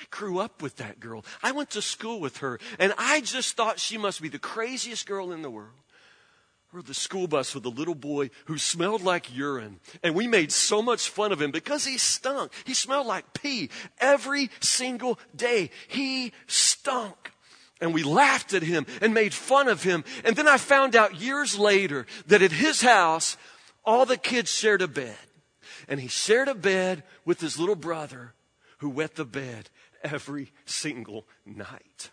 I 0.00 0.04
grew 0.10 0.38
up 0.38 0.62
with 0.62 0.76
that 0.76 0.98
girl. 0.98 1.26
I 1.42 1.52
went 1.52 1.68
to 1.70 1.82
school 1.82 2.20
with 2.20 2.38
her, 2.38 2.58
and 2.78 2.94
I 2.96 3.20
just 3.20 3.54
thought 3.54 3.78
she 3.78 3.98
must 3.98 4.22
be 4.22 4.30
the 4.30 4.38
craziest 4.38 5.04
girl 5.04 5.30
in 5.30 5.42
the 5.42 5.50
world 5.50 5.82
rode 6.72 6.86
the 6.86 6.94
school 6.94 7.26
bus 7.26 7.54
with 7.54 7.66
a 7.66 7.70
little 7.70 7.94
boy 7.94 8.30
who 8.46 8.56
smelled 8.56 9.02
like 9.02 9.34
urine. 9.36 9.78
And 10.02 10.14
we 10.14 10.26
made 10.26 10.50
so 10.50 10.80
much 10.80 11.10
fun 11.10 11.30
of 11.30 11.40
him 11.40 11.50
because 11.50 11.84
he 11.84 11.98
stunk. 11.98 12.50
He 12.64 12.72
smelled 12.72 13.06
like 13.06 13.34
pee 13.34 13.68
every 13.98 14.50
single 14.60 15.18
day. 15.36 15.70
He 15.86 16.32
stunk. 16.46 17.32
And 17.80 17.92
we 17.92 18.02
laughed 18.02 18.54
at 18.54 18.62
him 18.62 18.86
and 19.02 19.12
made 19.12 19.34
fun 19.34 19.68
of 19.68 19.82
him. 19.82 20.04
And 20.24 20.34
then 20.34 20.48
I 20.48 20.56
found 20.56 20.96
out 20.96 21.20
years 21.20 21.58
later 21.58 22.06
that 22.28 22.40
at 22.40 22.52
his 22.52 22.80
house, 22.80 23.36
all 23.84 24.06
the 24.06 24.16
kids 24.16 24.50
shared 24.50 24.80
a 24.80 24.88
bed. 24.88 25.16
And 25.88 26.00
he 26.00 26.08
shared 26.08 26.48
a 26.48 26.54
bed 26.54 27.02
with 27.24 27.40
his 27.40 27.58
little 27.58 27.74
brother 27.74 28.32
who 28.78 28.88
wet 28.88 29.16
the 29.16 29.24
bed 29.26 29.68
every 30.02 30.52
single 30.64 31.26
night. 31.44 32.10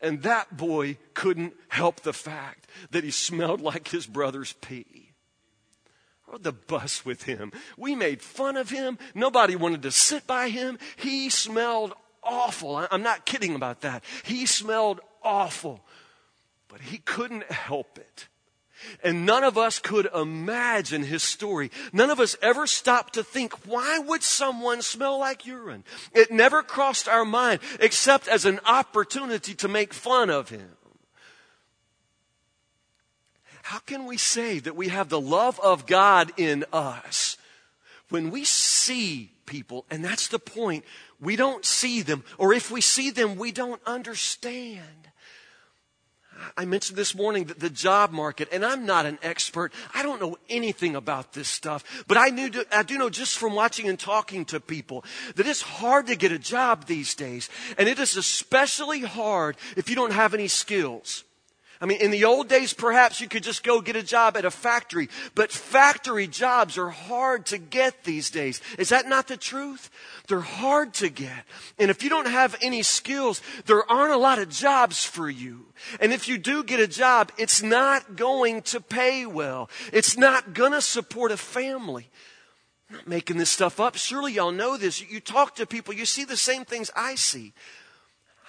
And 0.00 0.22
that 0.22 0.56
boy 0.56 0.98
couldn't 1.14 1.54
help 1.68 2.00
the 2.00 2.12
fact 2.12 2.68
that 2.90 3.04
he 3.04 3.10
smelled 3.10 3.60
like 3.60 3.88
his 3.88 4.06
brother's 4.06 4.52
pee. 4.54 5.12
rode 6.26 6.44
the 6.44 6.52
bus 6.52 7.04
with 7.04 7.24
him. 7.24 7.52
We 7.76 7.94
made 7.94 8.22
fun 8.22 8.56
of 8.56 8.70
him. 8.70 8.98
Nobody 9.14 9.56
wanted 9.56 9.82
to 9.82 9.90
sit 9.90 10.26
by 10.26 10.50
him. 10.50 10.78
He 10.96 11.30
smelled 11.30 11.94
awful. 12.22 12.76
I'm 12.90 13.02
not 13.02 13.26
kidding 13.26 13.54
about 13.54 13.80
that. 13.80 14.04
He 14.24 14.46
smelled 14.46 15.00
awful. 15.22 15.84
But 16.68 16.80
he 16.80 16.98
couldn't 16.98 17.50
help 17.50 17.98
it. 17.98 18.28
And 19.02 19.26
none 19.26 19.44
of 19.44 19.58
us 19.58 19.78
could 19.78 20.08
imagine 20.14 21.02
his 21.02 21.22
story. 21.22 21.70
None 21.92 22.10
of 22.10 22.20
us 22.20 22.36
ever 22.42 22.66
stopped 22.66 23.14
to 23.14 23.24
think, 23.24 23.66
why 23.66 23.98
would 23.98 24.22
someone 24.22 24.82
smell 24.82 25.18
like 25.18 25.46
urine? 25.46 25.84
It 26.12 26.30
never 26.30 26.62
crossed 26.62 27.08
our 27.08 27.24
mind 27.24 27.60
except 27.80 28.28
as 28.28 28.44
an 28.44 28.60
opportunity 28.64 29.54
to 29.54 29.68
make 29.68 29.92
fun 29.92 30.30
of 30.30 30.48
him. 30.48 30.70
How 33.62 33.80
can 33.80 34.06
we 34.06 34.16
say 34.16 34.60
that 34.60 34.76
we 34.76 34.88
have 34.88 35.10
the 35.10 35.20
love 35.20 35.60
of 35.60 35.86
God 35.86 36.32
in 36.38 36.64
us 36.72 37.36
when 38.08 38.30
we 38.30 38.44
see 38.44 39.32
people, 39.44 39.84
and 39.90 40.04
that's 40.04 40.28
the 40.28 40.38
point, 40.38 40.84
we 41.20 41.36
don't 41.36 41.64
see 41.64 42.00
them, 42.00 42.24
or 42.38 42.52
if 42.54 42.70
we 42.70 42.80
see 42.80 43.10
them, 43.10 43.36
we 43.36 43.52
don't 43.52 43.82
understand. 43.84 45.07
I 46.56 46.64
mentioned 46.64 46.96
this 46.96 47.14
morning 47.14 47.44
that 47.44 47.60
the 47.60 47.70
job 47.70 48.10
market, 48.10 48.48
and 48.52 48.64
I'm 48.64 48.86
not 48.86 49.06
an 49.06 49.18
expert. 49.22 49.72
I 49.94 50.02
don't 50.02 50.20
know 50.20 50.38
anything 50.48 50.96
about 50.96 51.32
this 51.32 51.48
stuff, 51.48 52.04
but 52.06 52.16
I 52.16 52.28
knew, 52.28 52.50
I 52.72 52.82
do 52.82 52.98
know 52.98 53.10
just 53.10 53.38
from 53.38 53.54
watching 53.54 53.88
and 53.88 53.98
talking 53.98 54.44
to 54.46 54.60
people 54.60 55.04
that 55.36 55.46
it's 55.46 55.62
hard 55.62 56.06
to 56.08 56.16
get 56.16 56.32
a 56.32 56.38
job 56.38 56.86
these 56.86 57.14
days. 57.14 57.48
And 57.76 57.88
it 57.88 57.98
is 57.98 58.16
especially 58.16 59.00
hard 59.00 59.56
if 59.76 59.88
you 59.88 59.96
don't 59.96 60.12
have 60.12 60.34
any 60.34 60.48
skills. 60.48 61.24
I 61.80 61.86
mean, 61.86 62.00
in 62.00 62.10
the 62.10 62.24
old 62.24 62.48
days, 62.48 62.72
perhaps 62.72 63.20
you 63.20 63.28
could 63.28 63.44
just 63.44 63.62
go 63.62 63.80
get 63.80 63.94
a 63.94 64.02
job 64.02 64.36
at 64.36 64.44
a 64.44 64.50
factory, 64.50 65.08
but 65.36 65.52
factory 65.52 66.26
jobs 66.26 66.76
are 66.76 66.90
hard 66.90 67.46
to 67.46 67.58
get 67.58 68.02
these 68.02 68.30
days. 68.30 68.60
Is 68.78 68.88
that 68.88 69.08
not 69.08 69.28
the 69.28 69.36
truth? 69.36 69.88
They're 70.26 70.40
hard 70.40 70.92
to 70.94 71.08
get. 71.08 71.44
And 71.78 71.90
if 71.90 72.02
you 72.02 72.10
don't 72.10 72.26
have 72.26 72.56
any 72.60 72.82
skills, 72.82 73.40
there 73.66 73.88
aren't 73.90 74.12
a 74.12 74.18
lot 74.18 74.40
of 74.40 74.48
jobs 74.48 75.04
for 75.04 75.30
you. 75.30 75.66
And 76.00 76.12
if 76.12 76.26
you 76.26 76.36
do 76.36 76.64
get 76.64 76.80
a 76.80 76.88
job, 76.88 77.30
it's 77.38 77.62
not 77.62 78.16
going 78.16 78.62
to 78.62 78.80
pay 78.80 79.24
well. 79.24 79.70
It's 79.92 80.16
not 80.16 80.54
going 80.54 80.72
to 80.72 80.82
support 80.82 81.30
a 81.30 81.36
family. 81.36 82.08
I'm 82.90 82.96
not 82.96 83.06
making 83.06 83.36
this 83.36 83.50
stuff 83.50 83.78
up. 83.78 83.96
Surely 83.96 84.32
y'all 84.32 84.50
know 84.50 84.76
this. 84.76 85.00
You 85.00 85.20
talk 85.20 85.54
to 85.56 85.66
people, 85.66 85.94
you 85.94 86.06
see 86.06 86.24
the 86.24 86.36
same 86.36 86.64
things 86.64 86.90
I 86.96 87.14
see. 87.14 87.52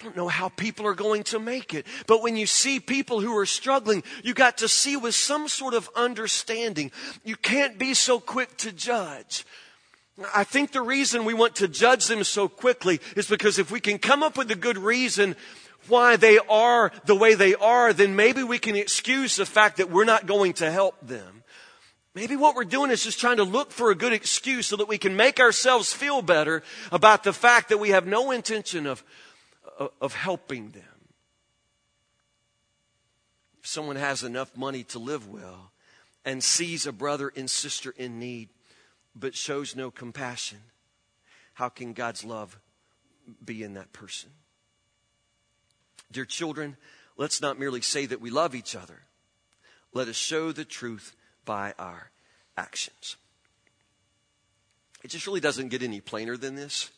I 0.00 0.04
don't 0.04 0.16
know 0.16 0.28
how 0.28 0.48
people 0.48 0.86
are 0.86 0.94
going 0.94 1.24
to 1.24 1.38
make 1.38 1.74
it. 1.74 1.86
But 2.06 2.22
when 2.22 2.34
you 2.34 2.46
see 2.46 2.80
people 2.80 3.20
who 3.20 3.36
are 3.36 3.44
struggling, 3.44 4.02
you 4.22 4.32
got 4.32 4.58
to 4.58 4.68
see 4.68 4.96
with 4.96 5.14
some 5.14 5.46
sort 5.46 5.74
of 5.74 5.90
understanding. 5.94 6.90
You 7.22 7.36
can't 7.36 7.78
be 7.78 7.92
so 7.92 8.18
quick 8.18 8.56
to 8.58 8.72
judge. 8.72 9.44
I 10.34 10.44
think 10.44 10.72
the 10.72 10.80
reason 10.80 11.26
we 11.26 11.34
want 11.34 11.56
to 11.56 11.68
judge 11.68 12.06
them 12.06 12.24
so 12.24 12.48
quickly 12.48 13.00
is 13.14 13.28
because 13.28 13.58
if 13.58 13.70
we 13.70 13.78
can 13.78 13.98
come 13.98 14.22
up 14.22 14.38
with 14.38 14.50
a 14.50 14.56
good 14.56 14.78
reason 14.78 15.36
why 15.86 16.16
they 16.16 16.38
are 16.48 16.92
the 17.04 17.14
way 17.14 17.34
they 17.34 17.54
are, 17.54 17.92
then 17.92 18.16
maybe 18.16 18.42
we 18.42 18.58
can 18.58 18.76
excuse 18.76 19.36
the 19.36 19.46
fact 19.46 19.76
that 19.78 19.90
we're 19.90 20.04
not 20.04 20.26
going 20.26 20.54
to 20.54 20.70
help 20.70 20.96
them. 21.06 21.42
Maybe 22.14 22.36
what 22.36 22.54
we're 22.54 22.64
doing 22.64 22.90
is 22.90 23.04
just 23.04 23.20
trying 23.20 23.36
to 23.36 23.44
look 23.44 23.70
for 23.70 23.90
a 23.90 23.94
good 23.94 24.14
excuse 24.14 24.66
so 24.66 24.76
that 24.76 24.88
we 24.88 24.98
can 24.98 25.14
make 25.14 25.40
ourselves 25.40 25.92
feel 25.92 26.22
better 26.22 26.62
about 26.90 27.22
the 27.22 27.32
fact 27.34 27.68
that 27.68 27.78
we 27.78 27.90
have 27.90 28.06
no 28.06 28.30
intention 28.30 28.86
of 28.86 29.04
of 29.80 30.14
helping 30.14 30.70
them. 30.70 30.84
If 33.60 33.66
someone 33.66 33.96
has 33.96 34.22
enough 34.22 34.56
money 34.56 34.84
to 34.84 34.98
live 34.98 35.28
well 35.28 35.72
and 36.24 36.44
sees 36.44 36.86
a 36.86 36.92
brother 36.92 37.32
and 37.34 37.48
sister 37.48 37.94
in 37.96 38.18
need 38.18 38.50
but 39.14 39.34
shows 39.34 39.74
no 39.74 39.90
compassion, 39.90 40.58
how 41.54 41.68
can 41.68 41.92
God's 41.92 42.24
love 42.24 42.58
be 43.44 43.62
in 43.62 43.74
that 43.74 43.92
person? 43.92 44.30
Dear 46.12 46.24
children, 46.24 46.76
let's 47.16 47.40
not 47.40 47.58
merely 47.58 47.80
say 47.80 48.06
that 48.06 48.20
we 48.20 48.30
love 48.30 48.54
each 48.54 48.74
other. 48.74 49.02
Let 49.92 50.08
us 50.08 50.16
show 50.16 50.52
the 50.52 50.64
truth 50.64 51.14
by 51.44 51.74
our 51.78 52.10
actions. 52.56 53.16
It 55.02 55.08
just 55.08 55.26
really 55.26 55.40
doesn't 55.40 55.68
get 55.68 55.82
any 55.82 56.00
plainer 56.00 56.36
than 56.36 56.54
this. 56.54 56.90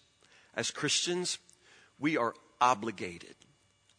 As 0.55 0.71
Christians, 0.71 1.38
we 1.99 2.16
are 2.16 2.35
obligated, 2.62 3.35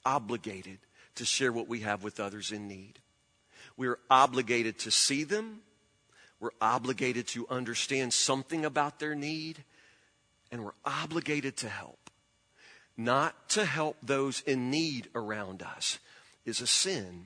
obligated 0.05 0.79
to 1.15 1.25
share 1.25 1.51
what 1.51 1.67
we 1.67 1.81
have 1.81 2.01
with 2.01 2.19
others 2.21 2.51
in 2.53 2.67
need. 2.67 2.99
We're 3.75 3.99
obligated 4.09 4.79
to 4.79 4.91
see 4.91 5.25
them. 5.25 5.59
We're 6.39 6.51
obligated 6.61 7.27
to 7.29 7.45
understand 7.49 8.13
something 8.13 8.63
about 8.63 8.99
their 8.99 9.15
need. 9.15 9.63
And 10.51 10.63
we're 10.63 10.71
obligated 10.85 11.57
to 11.57 11.69
help. 11.69 12.09
Not 12.95 13.49
to 13.49 13.65
help 13.65 13.97
those 14.01 14.41
in 14.41 14.71
need 14.71 15.09
around 15.13 15.61
us 15.61 15.99
is 16.45 16.61
a 16.61 16.67
sin. 16.67 17.25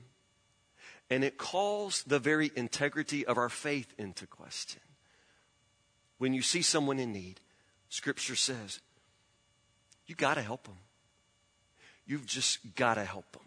And 1.08 1.22
it 1.22 1.38
calls 1.38 2.02
the 2.02 2.18
very 2.18 2.50
integrity 2.56 3.24
of 3.24 3.38
our 3.38 3.48
faith 3.48 3.94
into 3.96 4.26
question. 4.26 4.80
When 6.18 6.34
you 6.34 6.42
see 6.42 6.62
someone 6.62 6.98
in 6.98 7.12
need, 7.12 7.40
Scripture 7.90 8.34
says, 8.34 8.80
you 10.06 10.14
got 10.14 10.34
to 10.34 10.42
help 10.42 10.64
them. 10.64 10.78
You've 12.08 12.26
just 12.26 12.74
got 12.74 12.94
to 12.94 13.04
help 13.04 13.30
them. 13.32 13.42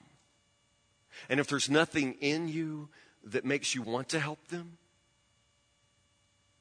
And 1.27 1.39
if 1.39 1.47
there's 1.47 1.69
nothing 1.69 2.13
in 2.21 2.47
you 2.47 2.89
that 3.23 3.43
makes 3.43 3.73
you 3.75 3.81
want 3.81 4.09
to 4.09 4.19
help 4.19 4.47
them, 4.49 4.77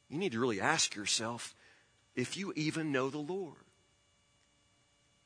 you 0.09 0.19
need 0.19 0.33
to 0.33 0.41
really 0.41 0.61
ask 0.61 0.97
yourself 0.97 1.55
if 2.17 2.37
you 2.37 2.53
even 2.57 2.91
know 2.91 3.11
the 3.11 3.19
Lord. 3.19 3.59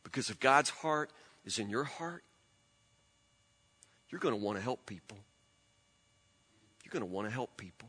Because 0.02 0.28
if 0.30 0.40
God's 0.40 0.68
heart 0.68 1.10
is 1.44 1.58
in 1.60 1.70
your 1.70 1.84
heart, 1.84 2.24
you're 4.10 4.20
going 4.20 4.34
to 4.34 4.40
want 4.40 4.58
to 4.58 4.62
help 4.62 4.84
people. 4.84 5.18
You're 6.84 6.92
going 6.92 7.08
to 7.08 7.14
want 7.14 7.28
to 7.28 7.32
help 7.32 7.56
people. 7.56 7.88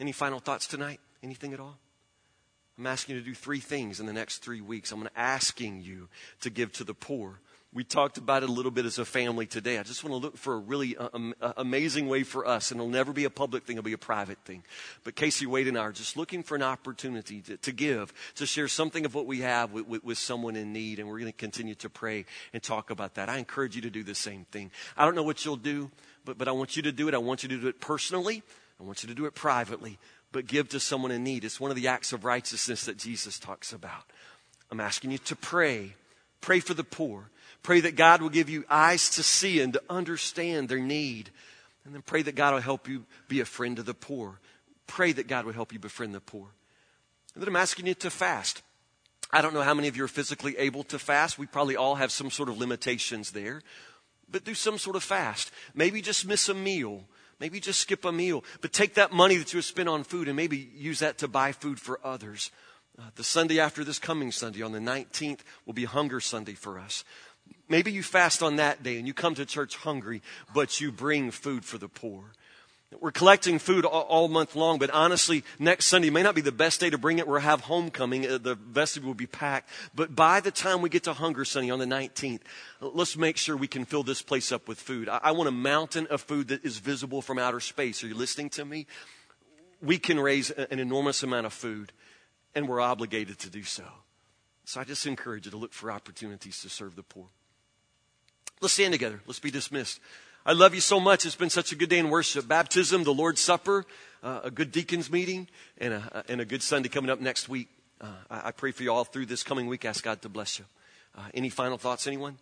Any 0.00 0.12
final 0.12 0.40
thoughts 0.40 0.66
tonight? 0.66 1.00
Anything 1.22 1.52
at 1.52 1.60
all? 1.60 1.78
I'm 2.78 2.86
asking 2.86 3.16
you 3.16 3.20
to 3.22 3.26
do 3.26 3.34
three 3.34 3.58
things 3.58 3.98
in 3.98 4.06
the 4.06 4.12
next 4.12 4.38
three 4.38 4.60
weeks. 4.60 4.92
I'm 4.92 5.08
asking 5.16 5.82
you 5.82 6.08
to 6.42 6.50
give 6.50 6.72
to 6.74 6.84
the 6.84 6.94
poor 6.94 7.40
We 7.74 7.84
talked 7.84 8.16
about 8.16 8.42
it 8.42 8.48
a 8.48 8.52
little 8.52 8.70
bit 8.70 8.86
as 8.86 8.98
a 8.98 9.04
family 9.04 9.44
today. 9.44 9.78
I 9.78 9.82
just 9.82 10.02
want 10.02 10.14
to 10.14 10.16
look 10.16 10.38
for 10.38 10.54
a 10.54 10.58
really 10.58 10.96
um, 10.96 11.34
amazing 11.58 12.08
way 12.08 12.22
for 12.22 12.46
us, 12.46 12.70
and 12.70 12.80
it'll 12.80 12.90
never 12.90 13.12
be 13.12 13.24
a 13.24 13.30
public 13.30 13.64
thing, 13.64 13.76
it'll 13.76 13.84
be 13.84 13.92
a 13.92 13.98
private 13.98 14.38
thing. 14.46 14.62
But 15.04 15.16
Casey 15.16 15.44
Wade 15.44 15.68
and 15.68 15.76
I 15.76 15.82
are 15.82 15.92
just 15.92 16.16
looking 16.16 16.42
for 16.42 16.54
an 16.54 16.62
opportunity 16.62 17.42
to, 17.42 17.58
to 17.58 17.72
give, 17.72 18.14
to 18.36 18.46
share 18.46 18.68
something 18.68 19.04
of 19.04 19.14
what 19.14 19.26
we 19.26 19.40
have 19.40 19.72
with, 19.72 19.86
with, 19.86 20.02
with 20.02 20.16
someone 20.16 20.56
in 20.56 20.72
need, 20.72 20.98
and 20.98 21.08
we're 21.08 21.18
going 21.18 21.30
to 21.30 21.36
continue 21.36 21.74
to 21.74 21.90
pray 21.90 22.24
and 22.54 22.62
talk 22.62 22.88
about 22.88 23.16
that. 23.16 23.28
I 23.28 23.36
encourage 23.36 23.76
you 23.76 23.82
to 23.82 23.90
do 23.90 24.02
the 24.02 24.14
same 24.14 24.46
thing. 24.50 24.70
I 24.96 25.04
don't 25.04 25.14
know 25.14 25.22
what 25.22 25.44
you'll 25.44 25.56
do, 25.56 25.90
but, 26.24 26.38
but 26.38 26.48
I 26.48 26.52
want 26.52 26.74
you 26.74 26.82
to 26.84 26.92
do 26.92 27.06
it. 27.06 27.12
I 27.14 27.18
want 27.18 27.42
you 27.42 27.50
to 27.50 27.58
do 27.58 27.68
it 27.68 27.82
personally, 27.82 28.42
I 28.80 28.84
want 28.84 29.02
you 29.02 29.10
to 29.10 29.14
do 29.14 29.26
it 29.26 29.34
privately, 29.34 29.98
but 30.32 30.46
give 30.46 30.68
to 30.70 30.80
someone 30.80 31.10
in 31.10 31.24
need. 31.24 31.44
It's 31.44 31.60
one 31.60 31.70
of 31.70 31.76
the 31.76 31.88
acts 31.88 32.12
of 32.12 32.24
righteousness 32.24 32.84
that 32.84 32.98
Jesus 32.98 33.38
talks 33.38 33.72
about. 33.72 34.04
I'm 34.70 34.80
asking 34.80 35.10
you 35.10 35.18
to 35.18 35.36
pray. 35.36 35.94
Pray 36.40 36.60
for 36.60 36.74
the 36.74 36.84
poor. 36.84 37.30
Pray 37.62 37.80
that 37.80 37.96
God 37.96 38.22
will 38.22 38.28
give 38.28 38.48
you 38.48 38.64
eyes 38.68 39.10
to 39.10 39.22
see 39.22 39.60
and 39.60 39.72
to 39.72 39.82
understand 39.88 40.68
their 40.68 40.78
need. 40.78 41.30
And 41.84 41.94
then 41.94 42.02
pray 42.02 42.22
that 42.22 42.34
God 42.34 42.54
will 42.54 42.60
help 42.60 42.88
you 42.88 43.04
be 43.28 43.40
a 43.40 43.44
friend 43.44 43.76
to 43.76 43.82
the 43.82 43.94
poor. 43.94 44.38
Pray 44.86 45.12
that 45.12 45.26
God 45.26 45.44
will 45.44 45.52
help 45.52 45.72
you 45.72 45.78
befriend 45.78 46.14
the 46.14 46.20
poor. 46.20 46.46
And 47.34 47.42
then 47.42 47.48
I'm 47.48 47.56
asking 47.56 47.86
you 47.86 47.94
to 47.94 48.10
fast. 48.10 48.62
I 49.30 49.42
don't 49.42 49.54
know 49.54 49.62
how 49.62 49.74
many 49.74 49.88
of 49.88 49.96
you 49.96 50.04
are 50.04 50.08
physically 50.08 50.56
able 50.58 50.84
to 50.84 50.98
fast. 50.98 51.38
We 51.38 51.46
probably 51.46 51.76
all 51.76 51.96
have 51.96 52.10
some 52.10 52.30
sort 52.30 52.48
of 52.48 52.58
limitations 52.58 53.32
there. 53.32 53.62
But 54.30 54.44
do 54.44 54.54
some 54.54 54.78
sort 54.78 54.96
of 54.96 55.02
fast. 55.02 55.50
Maybe 55.74 56.02
just 56.02 56.26
miss 56.26 56.48
a 56.48 56.54
meal. 56.54 57.04
Maybe 57.40 57.60
just 57.60 57.80
skip 57.80 58.04
a 58.04 58.12
meal. 58.12 58.44
But 58.60 58.72
take 58.72 58.94
that 58.94 59.12
money 59.12 59.36
that 59.36 59.52
you 59.52 59.58
have 59.58 59.64
spent 59.64 59.88
on 59.88 60.04
food 60.04 60.28
and 60.28 60.36
maybe 60.36 60.70
use 60.74 61.00
that 61.00 61.18
to 61.18 61.28
buy 61.28 61.52
food 61.52 61.80
for 61.80 62.00
others. 62.04 62.50
Uh, 62.98 63.02
the 63.14 63.24
Sunday 63.24 63.60
after 63.60 63.84
this 63.84 63.98
coming 63.98 64.32
Sunday, 64.32 64.62
on 64.62 64.72
the 64.72 64.80
19th, 64.80 65.40
will 65.64 65.74
be 65.74 65.84
Hunger 65.84 66.20
Sunday 66.20 66.54
for 66.54 66.78
us. 66.78 67.04
Maybe 67.68 67.92
you 67.92 68.02
fast 68.02 68.42
on 68.42 68.56
that 68.56 68.82
day 68.82 68.98
and 68.98 69.06
you 69.06 69.14
come 69.14 69.34
to 69.36 69.46
church 69.46 69.76
hungry, 69.76 70.22
but 70.52 70.80
you 70.80 70.90
bring 70.90 71.30
food 71.30 71.64
for 71.64 71.78
the 71.78 71.88
poor. 71.88 72.32
We're 73.00 73.12
collecting 73.12 73.58
food 73.58 73.84
all, 73.84 74.28
month 74.28 74.56
long, 74.56 74.78
but 74.78 74.88
honestly, 74.90 75.44
next 75.58 75.86
Sunday 75.86 76.08
may 76.08 76.22
not 76.22 76.34
be 76.34 76.40
the 76.40 76.50
best 76.50 76.80
day 76.80 76.88
to 76.88 76.96
bring 76.96 77.18
it. 77.18 77.28
We'll 77.28 77.38
have 77.38 77.60
homecoming. 77.60 78.26
Uh, 78.26 78.38
the 78.38 78.54
vestibule 78.54 79.10
will 79.10 79.14
be 79.14 79.26
packed. 79.26 79.68
But 79.94 80.16
by 80.16 80.40
the 80.40 80.50
time 80.50 80.80
we 80.80 80.88
get 80.88 81.04
to 81.04 81.12
Hunger 81.12 81.44
Sunday 81.44 81.70
on 81.70 81.80
the 81.80 81.84
19th, 81.84 82.40
let's 82.80 83.14
make 83.14 83.36
sure 83.36 83.58
we 83.58 83.68
can 83.68 83.84
fill 83.84 84.04
this 84.04 84.22
place 84.22 84.52
up 84.52 84.68
with 84.68 84.80
food. 84.80 85.06
I, 85.06 85.20
I 85.22 85.30
want 85.32 85.48
a 85.48 85.52
mountain 85.52 86.06
of 86.06 86.22
food 86.22 86.48
that 86.48 86.64
is 86.64 86.78
visible 86.78 87.20
from 87.20 87.38
outer 87.38 87.60
space. 87.60 88.02
Are 88.02 88.08
you 88.08 88.14
listening 88.14 88.48
to 88.50 88.64
me? 88.64 88.86
We 89.82 89.98
can 89.98 90.18
raise 90.18 90.50
an 90.50 90.78
enormous 90.78 91.22
amount 91.22 91.44
of 91.44 91.52
food, 91.52 91.92
and 92.54 92.66
we're 92.66 92.80
obligated 92.80 93.38
to 93.40 93.50
do 93.50 93.64
so. 93.64 93.84
So 94.64 94.80
I 94.80 94.84
just 94.84 95.06
encourage 95.06 95.44
you 95.44 95.50
to 95.50 95.58
look 95.58 95.74
for 95.74 95.92
opportunities 95.92 96.62
to 96.62 96.70
serve 96.70 96.96
the 96.96 97.02
poor. 97.02 97.26
Let's 98.62 98.74
stand 98.74 98.92
together. 98.92 99.20
Let's 99.26 99.40
be 99.40 99.50
dismissed. 99.50 100.00
I 100.46 100.52
love 100.52 100.74
you 100.74 100.80
so 100.80 100.98
much. 100.98 101.26
It's 101.26 101.36
been 101.36 101.50
such 101.50 101.72
a 101.72 101.76
good 101.76 101.88
day 101.88 101.98
in 101.98 102.10
worship. 102.10 102.48
Baptism, 102.48 103.04
the 103.04 103.12
Lord's 103.12 103.40
Supper, 103.40 103.84
uh, 104.22 104.40
a 104.44 104.50
good 104.50 104.72
deacons 104.72 105.10
meeting, 105.10 105.48
and 105.78 105.94
a, 105.94 106.24
and 106.28 106.40
a 106.40 106.44
good 106.44 106.62
Sunday 106.62 106.88
coming 106.88 107.10
up 107.10 107.20
next 107.20 107.48
week. 107.48 107.68
Uh, 108.00 108.06
I, 108.30 108.48
I, 108.48 108.50
pray 108.52 108.70
for 108.70 108.82
you 108.82 108.92
all 108.92 109.04
through 109.04 109.26
this 109.26 109.42
coming 109.42 109.66
week. 109.66 109.84
Ask 109.84 110.04
God 110.04 110.22
to 110.22 110.28
bless 110.28 110.58
you. 110.58 110.64
Uh, 111.16 111.22
any 111.34 111.48
final 111.48 111.78
thoughts, 111.78 112.06
anyone? 112.06 112.38